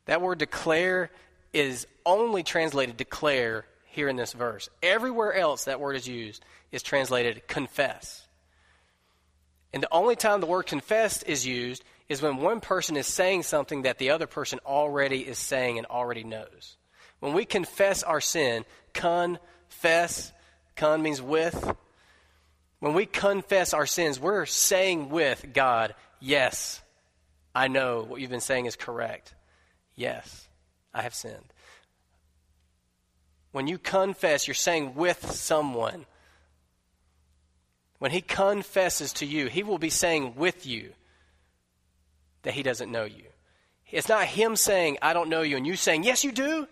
That 0.06 0.20
word 0.20 0.38
declare 0.38 1.11
is 1.52 1.87
only 2.04 2.42
translated 2.42 2.96
declare 2.96 3.66
here 3.85 4.08
in 4.08 4.16
this 4.16 4.32
verse. 4.32 4.68
Everywhere 4.82 5.35
else 5.35 5.64
that 5.66 5.80
word 5.80 5.96
is 5.96 6.08
used 6.08 6.44
is 6.70 6.82
translated 6.82 7.46
confess. 7.46 8.26
And 9.72 9.82
the 9.82 9.92
only 9.92 10.16
time 10.16 10.40
the 10.40 10.46
word 10.46 10.66
confess 10.66 11.22
is 11.22 11.46
used 11.46 11.85
is 12.08 12.20
when 12.20 12.38
one 12.38 12.61
person 12.61 12.96
is 12.96 13.06
saying 13.06 13.42
something 13.42 13.82
that 13.82 13.98
the 13.98 14.11
other 14.11 14.26
person 14.26 14.58
already 14.66 15.20
is 15.20 15.38
saying 15.38 15.78
and 15.78 15.87
already 15.87 16.24
knows. 16.24 16.76
When 17.20 17.32
we 17.32 17.44
confess 17.44 18.02
our 18.02 18.20
sin, 18.20 18.64
confess, 18.92 20.32
con 20.76 21.02
means 21.02 21.22
with. 21.22 21.74
When 22.80 22.94
we 22.94 23.06
confess 23.06 23.74
our 23.74 23.87
sins, 23.87 24.18
we're 24.18 24.46
saying 24.46 25.08
with 25.08 25.46
God, 25.52 25.94
yes, 26.20 26.82
I 27.54 27.68
know 27.68 28.02
what 28.02 28.20
you've 28.20 28.30
been 28.30 28.40
saying 28.40 28.66
is 28.66 28.76
correct. 28.76 29.35
Yes, 29.94 30.48
I 30.92 31.02
have 31.02 31.14
sinned. 31.14 31.52
When 33.52 33.66
you 33.66 33.78
confess, 33.78 34.48
you're 34.48 34.54
saying 34.54 34.94
with 34.94 35.30
someone. 35.30 36.06
When 37.98 38.11
he 38.11 38.20
confesses 38.20 39.12
to 39.14 39.26
you, 39.26 39.46
he 39.46 39.62
will 39.62 39.78
be 39.78 39.90
saying 39.90 40.35
with 40.37 40.66
you 40.66 40.92
that 42.42 42.54
he 42.54 42.62
doesn't 42.62 42.90
know 42.90 43.04
you. 43.04 43.26
It's 43.92 44.08
not 44.08 44.24
him 44.24 44.56
saying, 44.56 44.98
I 45.02 45.12
don't 45.12 45.28
know 45.28 45.42
you, 45.42 45.56
and 45.56 45.66
you 45.66 45.76
saying, 45.76 46.02
Yes, 46.02 46.24
you 46.24 46.32
do. 46.32 46.66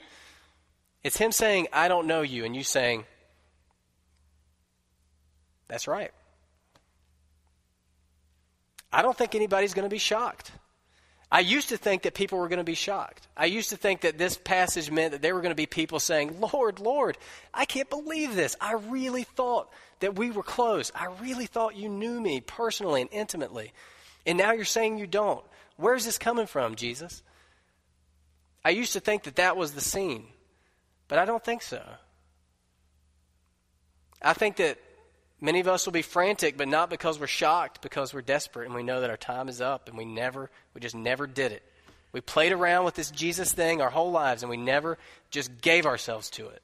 It's 1.04 1.18
him 1.18 1.32
saying, 1.32 1.68
I 1.72 1.88
don't 1.88 2.06
know 2.06 2.22
you, 2.22 2.44
and 2.44 2.56
you 2.56 2.62
saying, 2.62 3.04
That's 5.70 5.86
right. 5.86 6.10
I 8.92 9.02
don't 9.02 9.16
think 9.16 9.36
anybody's 9.36 9.72
going 9.72 9.88
to 9.88 9.90
be 9.90 9.98
shocked. 9.98 10.50
I 11.30 11.40
used 11.40 11.68
to 11.68 11.76
think 11.76 12.02
that 12.02 12.14
people 12.14 12.40
were 12.40 12.48
going 12.48 12.58
to 12.58 12.64
be 12.64 12.74
shocked. 12.74 13.28
I 13.36 13.44
used 13.44 13.70
to 13.70 13.76
think 13.76 14.00
that 14.00 14.18
this 14.18 14.36
passage 14.36 14.90
meant 14.90 15.12
that 15.12 15.22
there 15.22 15.32
were 15.32 15.42
going 15.42 15.52
to 15.52 15.56
be 15.56 15.66
people 15.66 16.00
saying, 16.00 16.40
Lord, 16.40 16.80
Lord, 16.80 17.16
I 17.54 17.66
can't 17.66 17.88
believe 17.88 18.34
this. 18.34 18.56
I 18.60 18.72
really 18.72 19.22
thought 19.22 19.72
that 20.00 20.16
we 20.16 20.32
were 20.32 20.42
close. 20.42 20.90
I 20.92 21.06
really 21.22 21.46
thought 21.46 21.76
you 21.76 21.88
knew 21.88 22.20
me 22.20 22.40
personally 22.40 23.02
and 23.02 23.10
intimately. 23.12 23.72
And 24.26 24.36
now 24.38 24.50
you're 24.52 24.64
saying 24.64 24.98
you 24.98 25.06
don't. 25.06 25.44
Where's 25.76 26.04
this 26.04 26.18
coming 26.18 26.48
from, 26.48 26.74
Jesus? 26.74 27.22
I 28.64 28.70
used 28.70 28.94
to 28.94 29.00
think 29.00 29.22
that 29.22 29.36
that 29.36 29.56
was 29.56 29.70
the 29.70 29.80
scene, 29.80 30.24
but 31.06 31.20
I 31.20 31.24
don't 31.24 31.44
think 31.44 31.62
so. 31.62 31.80
I 34.20 34.32
think 34.32 34.56
that 34.56 34.78
many 35.40 35.60
of 35.60 35.68
us 35.68 35.86
will 35.86 35.92
be 35.92 36.02
frantic, 36.02 36.56
but 36.56 36.68
not 36.68 36.90
because 36.90 37.18
we're 37.18 37.26
shocked, 37.26 37.80
because 37.82 38.12
we're 38.12 38.22
desperate 38.22 38.66
and 38.66 38.74
we 38.74 38.82
know 38.82 39.00
that 39.00 39.10
our 39.10 39.16
time 39.16 39.48
is 39.48 39.60
up 39.60 39.88
and 39.88 39.96
we 39.96 40.04
never, 40.04 40.50
we 40.74 40.80
just 40.80 40.94
never 40.94 41.26
did 41.26 41.52
it. 41.52 41.62
We 42.12 42.20
played 42.20 42.52
around 42.52 42.84
with 42.84 42.94
this 42.94 43.10
Jesus 43.10 43.52
thing 43.52 43.80
our 43.80 43.90
whole 43.90 44.10
lives 44.10 44.42
and 44.42 44.50
we 44.50 44.56
never 44.56 44.98
just 45.30 45.60
gave 45.60 45.86
ourselves 45.86 46.30
to 46.30 46.48
it. 46.48 46.62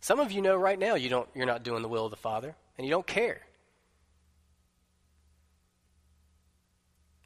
Some 0.00 0.20
of 0.20 0.32
you 0.32 0.42
know 0.42 0.54
right 0.56 0.78
now 0.78 0.96
you 0.96 1.08
don't, 1.08 1.28
you're 1.34 1.46
not 1.46 1.62
doing 1.62 1.80
the 1.82 1.88
will 1.88 2.04
of 2.04 2.10
the 2.10 2.16
Father 2.16 2.54
and 2.76 2.86
you 2.86 2.90
don't 2.90 3.06
care. 3.06 3.40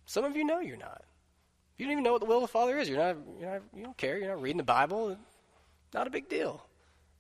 Some 0.07 0.25
of 0.25 0.37
you 0.37 0.45
know 0.45 0.61
you're 0.61 0.77
not. 0.77 1.03
You 1.77 1.85
don't 1.85 1.93
even 1.93 2.05
know 2.05 2.13
what 2.13 2.21
the 2.21 2.27
will 2.27 2.39
of 2.39 2.43
the 2.43 2.49
Father 2.49 2.79
is. 2.79 2.89
You're 2.89 2.99
not, 2.99 3.17
you're 3.41 3.51
not, 3.51 3.63
you 3.77 3.83
don't 3.85 3.97
care. 3.97 4.19
You're 4.19 4.29
not 4.29 4.41
reading 4.41 4.57
the 4.59 4.63
Bible. 4.63 5.17
Not 5.93 6.07
a 6.07 6.11
big 6.11 6.29
deal. 6.29 6.65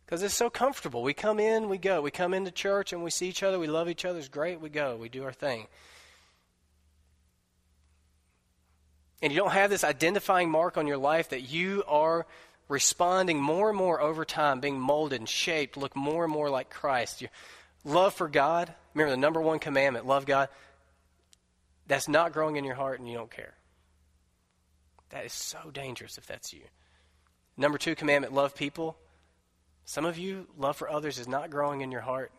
Because 0.08 0.22
it's 0.22 0.32
so 0.32 0.48
comfortable. 0.48 1.02
We 1.02 1.12
come 1.12 1.38
in, 1.38 1.68
we 1.68 1.76
go. 1.76 2.00
We 2.00 2.10
come 2.10 2.32
into 2.32 2.50
church 2.50 2.94
and 2.94 3.04
we 3.04 3.10
see 3.10 3.28
each 3.28 3.42
other. 3.42 3.58
We 3.58 3.66
love 3.66 3.90
each 3.90 4.06
other. 4.06 4.18
It's 4.18 4.28
great. 4.28 4.58
We 4.58 4.70
go. 4.70 4.96
We 4.96 5.10
do 5.10 5.22
our 5.24 5.34
thing. 5.34 5.66
And 9.20 9.30
you 9.30 9.38
don't 9.38 9.50
have 9.50 9.68
this 9.68 9.84
identifying 9.84 10.50
mark 10.50 10.78
on 10.78 10.86
your 10.86 10.96
life 10.96 11.28
that 11.28 11.42
you 11.42 11.84
are 11.86 12.26
responding 12.70 13.38
more 13.38 13.68
and 13.68 13.76
more 13.76 14.00
over 14.00 14.24
time, 14.24 14.60
being 14.60 14.80
molded 14.80 15.20
and 15.20 15.28
shaped, 15.28 15.76
look 15.76 15.94
more 15.94 16.24
and 16.24 16.32
more 16.32 16.48
like 16.48 16.70
Christ. 16.70 17.20
Your 17.20 17.30
love 17.84 18.14
for 18.14 18.28
God, 18.28 18.72
remember 18.94 19.10
the 19.10 19.18
number 19.18 19.42
one 19.42 19.58
commandment, 19.58 20.06
love 20.06 20.24
God, 20.24 20.48
that's 21.86 22.08
not 22.08 22.32
growing 22.32 22.56
in 22.56 22.64
your 22.64 22.76
heart 22.76 22.98
and 22.98 23.06
you 23.06 23.14
don't 23.14 23.30
care. 23.30 23.52
That 25.10 25.26
is 25.26 25.34
so 25.34 25.70
dangerous 25.70 26.16
if 26.16 26.26
that's 26.26 26.54
you. 26.54 26.62
Number 27.58 27.76
two 27.76 27.94
commandment, 27.94 28.32
love 28.32 28.54
people. 28.54 28.96
Some 29.88 30.04
of 30.04 30.18
you, 30.18 30.46
love 30.58 30.76
for 30.76 30.90
others 30.90 31.18
is 31.18 31.26
not 31.26 31.48
growing 31.48 31.80
in 31.80 31.90
your 31.90 32.02
heart. 32.02 32.30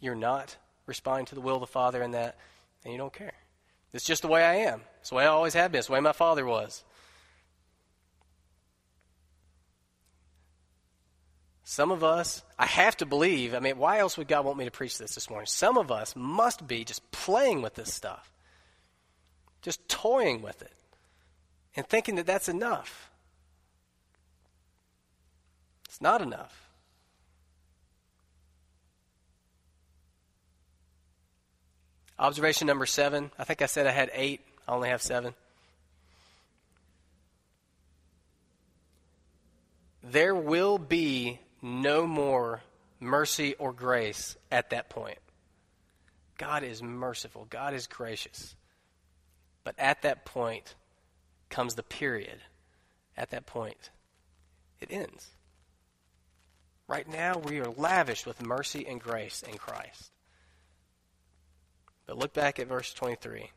You're 0.00 0.16
not 0.16 0.56
responding 0.86 1.26
to 1.26 1.36
the 1.36 1.40
will 1.40 1.54
of 1.54 1.60
the 1.60 1.68
Father 1.68 2.02
in 2.02 2.10
that, 2.10 2.36
and 2.82 2.90
you 2.92 2.98
don't 2.98 3.12
care. 3.12 3.34
It's 3.92 4.04
just 4.04 4.22
the 4.22 4.28
way 4.28 4.42
I 4.42 4.54
am. 4.68 4.80
It's 4.98 5.10
the 5.10 5.14
way 5.14 5.22
I 5.22 5.28
always 5.28 5.54
have 5.54 5.70
been. 5.70 5.78
It's 5.78 5.86
the 5.86 5.92
way 5.92 6.00
my 6.00 6.10
father 6.10 6.44
was. 6.44 6.82
Some 11.62 11.92
of 11.92 12.02
us, 12.02 12.42
I 12.58 12.66
have 12.66 12.96
to 12.96 13.06
believe, 13.06 13.54
I 13.54 13.60
mean, 13.60 13.78
why 13.78 14.00
else 14.00 14.18
would 14.18 14.26
God 14.26 14.44
want 14.44 14.58
me 14.58 14.64
to 14.64 14.72
preach 14.72 14.98
this 14.98 15.14
this 15.14 15.30
morning? 15.30 15.46
Some 15.46 15.78
of 15.78 15.92
us 15.92 16.16
must 16.16 16.66
be 16.66 16.84
just 16.84 17.08
playing 17.12 17.62
with 17.62 17.74
this 17.74 17.94
stuff, 17.94 18.32
just 19.62 19.88
toying 19.88 20.42
with 20.42 20.60
it, 20.60 20.74
and 21.76 21.86
thinking 21.86 22.16
that 22.16 22.26
that's 22.26 22.48
enough. 22.48 23.12
It's 25.88 26.00
not 26.00 26.20
enough. 26.20 26.65
Observation 32.18 32.66
number 32.66 32.86
seven. 32.86 33.30
I 33.38 33.44
think 33.44 33.62
I 33.62 33.66
said 33.66 33.86
I 33.86 33.90
had 33.90 34.10
eight. 34.14 34.40
I 34.66 34.72
only 34.72 34.88
have 34.88 35.02
seven. 35.02 35.34
There 40.02 40.34
will 40.34 40.78
be 40.78 41.40
no 41.60 42.06
more 42.06 42.62
mercy 43.00 43.54
or 43.54 43.72
grace 43.72 44.36
at 44.50 44.70
that 44.70 44.88
point. 44.88 45.18
God 46.38 46.62
is 46.62 46.82
merciful, 46.82 47.46
God 47.50 47.74
is 47.74 47.86
gracious. 47.86 48.54
But 49.64 49.74
at 49.78 50.02
that 50.02 50.24
point 50.24 50.74
comes 51.50 51.74
the 51.74 51.82
period. 51.82 52.38
At 53.16 53.30
that 53.30 53.46
point, 53.46 53.90
it 54.80 54.88
ends. 54.92 55.30
Right 56.86 57.08
now, 57.08 57.38
we 57.38 57.60
are 57.60 57.70
lavished 57.70 58.26
with 58.26 58.42
mercy 58.42 58.86
and 58.86 59.00
grace 59.00 59.42
in 59.42 59.56
Christ. 59.56 60.12
But 62.06 62.18
look 62.18 62.32
back 62.32 62.58
at 62.58 62.68
verse 62.68 62.92
23. 62.92 63.50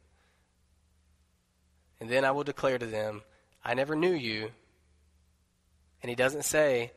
And 1.99 2.09
then 2.09 2.25
I 2.25 2.31
will 2.31 2.43
declare 2.43 2.77
to 2.77 2.85
them, 2.85 3.21
I 3.63 3.73
never 3.73 3.95
knew 3.95 4.13
you. 4.13 4.51
And 6.01 6.09
he 6.09 6.15
doesn't 6.15 6.45
say, 6.45 6.91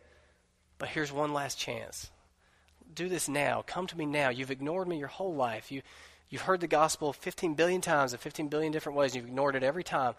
but 0.79 0.89
here's 0.89 1.13
one 1.13 1.33
last 1.33 1.59
chance. 1.59 2.11
Do 2.95 3.09
this 3.09 3.29
now. 3.29 3.63
Come 3.67 3.87
to 3.89 3.99
me 3.99 4.07
now. 4.07 4.31
You've 4.31 4.51
ignored 4.51 4.89
me 4.89 4.99
your 4.99 5.09
whole 5.09 5.35
life. 5.35 5.73
You, 5.73 5.83
you've 6.29 6.43
heard 6.43 6.61
the 6.61 6.69
gospel 6.69 7.13
15 7.13 7.55
billion 7.55 7.81
times 7.81 8.13
in 8.13 8.19
15 8.19 8.49
billion 8.49 8.73
different 8.73 8.99
ways. 8.99 9.15
You've 9.15 9.27
ignored 9.27 9.57
it 9.57 9.63
every 9.63 9.85
time. 9.85 10.15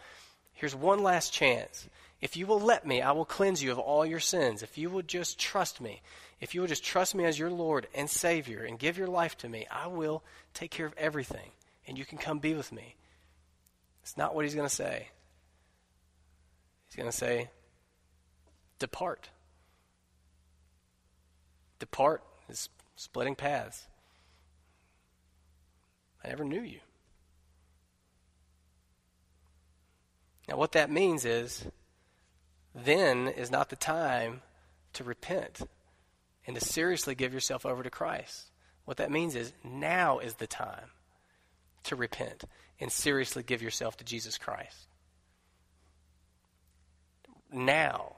Here's 0.53 0.75
one 0.75 1.01
last 1.01 1.33
chance. 1.33 1.87
If 2.23 2.37
you 2.37 2.47
will 2.47 2.61
let 2.61 2.87
me, 2.87 3.01
I 3.01 3.11
will 3.11 3.25
cleanse 3.25 3.61
you 3.61 3.73
of 3.73 3.79
all 3.79 4.05
your 4.05 4.21
sins. 4.21 4.63
If 4.63 4.77
you 4.77 4.89
will 4.89 5.01
just 5.01 5.37
trust 5.37 5.81
me, 5.81 6.01
if 6.39 6.55
you 6.55 6.61
will 6.61 6.69
just 6.69 6.85
trust 6.85 7.13
me 7.15 7.25
as 7.25 7.37
your 7.37 7.49
Lord 7.49 7.85
and 7.93 8.09
Savior 8.09 8.63
and 8.63 8.79
give 8.79 8.97
your 8.97 9.09
life 9.09 9.37
to 9.39 9.49
me, 9.49 9.67
I 9.69 9.87
will 9.87 10.23
take 10.53 10.71
care 10.71 10.85
of 10.85 10.93
everything. 10.97 11.51
And 11.85 11.97
you 11.97 12.05
can 12.05 12.17
come 12.17 12.39
be 12.39 12.53
with 12.53 12.71
me. 12.71 12.95
It's 14.03 14.15
not 14.15 14.33
what 14.33 14.45
he's 14.45 14.55
going 14.55 14.69
to 14.69 14.73
say. 14.73 15.09
He's 16.87 16.95
going 16.95 17.11
to 17.11 17.17
say, 17.17 17.49
Depart. 18.79 19.27
Depart 21.79 22.23
is 22.47 22.69
splitting 22.95 23.35
paths. 23.35 23.85
I 26.23 26.29
never 26.29 26.45
knew 26.45 26.61
you. 26.61 26.79
Now, 30.47 30.55
what 30.55 30.71
that 30.71 30.89
means 30.89 31.25
is, 31.25 31.65
then 32.75 33.27
is 33.27 33.51
not 33.51 33.69
the 33.69 33.75
time 33.75 34.41
to 34.93 35.03
repent 35.03 35.61
and 36.45 36.55
to 36.55 36.61
seriously 36.63 37.15
give 37.15 37.33
yourself 37.33 37.65
over 37.65 37.83
to 37.83 37.89
Christ. 37.89 38.51
What 38.85 38.97
that 38.97 39.11
means 39.11 39.35
is, 39.35 39.53
now 39.63 40.19
is 40.19 40.35
the 40.35 40.47
time 40.47 40.91
to 41.83 41.95
repent 41.95 42.43
and 42.79 42.91
seriously 42.91 43.43
give 43.43 43.61
yourself 43.61 43.97
to 43.97 44.03
Jesus 44.03 44.37
Christ. 44.37 44.87
Now. 47.51 48.15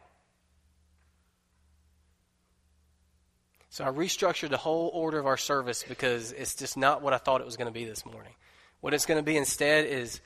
So 3.69 3.83
I 3.83 3.89
restructured 3.89 4.49
the 4.49 4.57
whole 4.57 4.89
order 4.93 5.19
of 5.19 5.27
our 5.27 5.37
service 5.37 5.83
because 5.87 6.31
it's 6.31 6.55
just 6.55 6.77
not 6.77 7.01
what 7.01 7.13
I 7.13 7.17
thought 7.17 7.41
it 7.41 7.45
was 7.45 7.57
going 7.57 7.67
to 7.67 7.77
be 7.77 7.85
this 7.85 8.05
morning. 8.05 8.33
What 8.79 8.93
it's 8.93 9.05
going 9.05 9.17
to 9.17 9.23
be 9.23 9.35
instead 9.35 9.85
is 9.85 10.21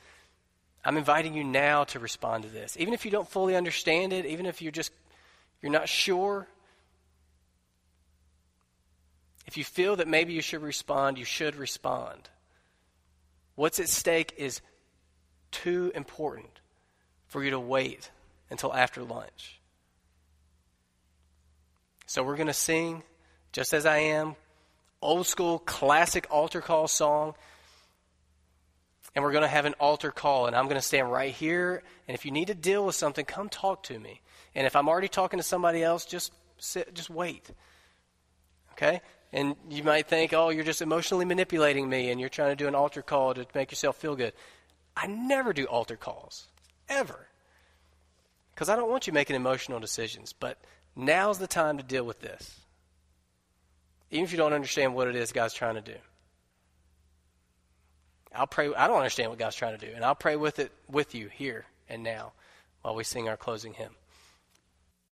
I'm 0.83 0.97
inviting 0.97 1.33
you 1.33 1.43
now 1.43 1.83
to 1.85 1.99
respond 1.99 2.43
to 2.43 2.49
this. 2.49 2.77
Even 2.79 2.93
if 2.93 3.05
you 3.05 3.11
don't 3.11 3.27
fully 3.27 3.55
understand 3.55 4.13
it, 4.13 4.25
even 4.25 4.45
if 4.45 4.61
you're 4.61 4.71
just 4.71 4.91
you're 5.61 5.71
not 5.71 5.89
sure, 5.89 6.47
if 9.45 9.57
you 9.57 9.63
feel 9.63 9.97
that 9.97 10.07
maybe 10.07 10.33
you 10.33 10.41
should 10.41 10.61
respond, 10.61 11.17
you 11.17 11.25
should 11.25 11.55
respond. 11.55 12.29
What's 13.55 13.79
at 13.79 13.89
stake 13.89 14.33
is 14.37 14.61
too 15.51 15.91
important 15.95 16.61
for 17.27 17.43
you 17.43 17.51
to 17.51 17.59
wait 17.59 18.09
until 18.49 18.73
after 18.73 19.03
lunch. 19.03 19.59
So 22.05 22.23
we're 22.23 22.37
going 22.37 22.47
to 22.47 22.53
sing 22.53 23.03
just 23.51 23.73
as 23.73 23.85
I 23.85 23.97
am, 23.97 24.35
old 25.01 25.27
school 25.27 25.59
classic 25.59 26.27
altar 26.29 26.61
call 26.61 26.87
song. 26.87 27.35
And 29.15 29.23
we're 29.23 29.31
going 29.31 29.43
to 29.43 29.47
have 29.47 29.65
an 29.65 29.73
altar 29.79 30.11
call, 30.11 30.45
and 30.47 30.55
I'm 30.55 30.65
going 30.65 30.75
to 30.75 30.81
stand 30.81 31.11
right 31.11 31.33
here. 31.33 31.83
And 32.07 32.15
if 32.15 32.25
you 32.25 32.31
need 32.31 32.47
to 32.47 32.55
deal 32.55 32.85
with 32.85 32.95
something, 32.95 33.25
come 33.25 33.49
talk 33.49 33.83
to 33.83 33.99
me. 33.99 34.21
And 34.55 34.67
if 34.67 34.75
I'm 34.75 34.87
already 34.87 35.07
talking 35.07 35.39
to 35.39 35.43
somebody 35.43 35.83
else, 35.83 36.05
just 36.05 36.31
sit, 36.57 36.93
just 36.93 37.09
wait. 37.09 37.49
Okay? 38.73 39.01
And 39.33 39.55
you 39.69 39.83
might 39.83 40.07
think, 40.07 40.33
oh, 40.33 40.49
you're 40.49 40.63
just 40.63 40.81
emotionally 40.81 41.25
manipulating 41.25 41.89
me, 41.89 42.11
and 42.11 42.19
you're 42.19 42.29
trying 42.29 42.51
to 42.51 42.55
do 42.55 42.67
an 42.67 42.75
altar 42.75 43.01
call 43.01 43.33
to 43.33 43.45
make 43.55 43.71
yourself 43.71 43.97
feel 43.97 44.15
good. 44.15 44.33
I 44.95 45.07
never 45.07 45.53
do 45.53 45.65
altar 45.65 45.95
calls, 45.95 46.47
ever. 46.87 47.27
Because 48.53 48.69
I 48.69 48.75
don't 48.75 48.89
want 48.89 49.07
you 49.07 49.13
making 49.13 49.35
emotional 49.35 49.79
decisions. 49.79 50.33
But 50.33 50.57
now's 50.95 51.39
the 51.39 51.47
time 51.47 51.77
to 51.77 51.83
deal 51.83 52.03
with 52.03 52.21
this 52.21 52.59
even 54.11 54.25
if 54.25 54.31
you 54.31 54.37
don't 54.37 54.53
understand 54.53 54.93
what 54.95 55.07
it 55.07 55.15
is 55.15 55.31
God's 55.31 55.53
trying 55.53 55.75
to 55.75 55.81
do. 55.81 55.95
I'll 58.33 58.47
pray. 58.47 58.73
I 58.73 58.87
don't 58.87 58.97
understand 58.97 59.29
what 59.29 59.39
God's 59.39 59.55
trying 59.55 59.77
to 59.77 59.85
do, 59.85 59.91
and 59.93 60.03
I'll 60.05 60.15
pray 60.15 60.35
with 60.35 60.59
it 60.59 60.71
with 60.89 61.15
you 61.15 61.29
here 61.29 61.65
and 61.87 62.03
now 62.03 62.33
while 62.81 62.95
we 62.95 63.03
sing 63.03 63.27
our 63.27 63.37
closing 63.37 63.73
hymn. 63.73 63.95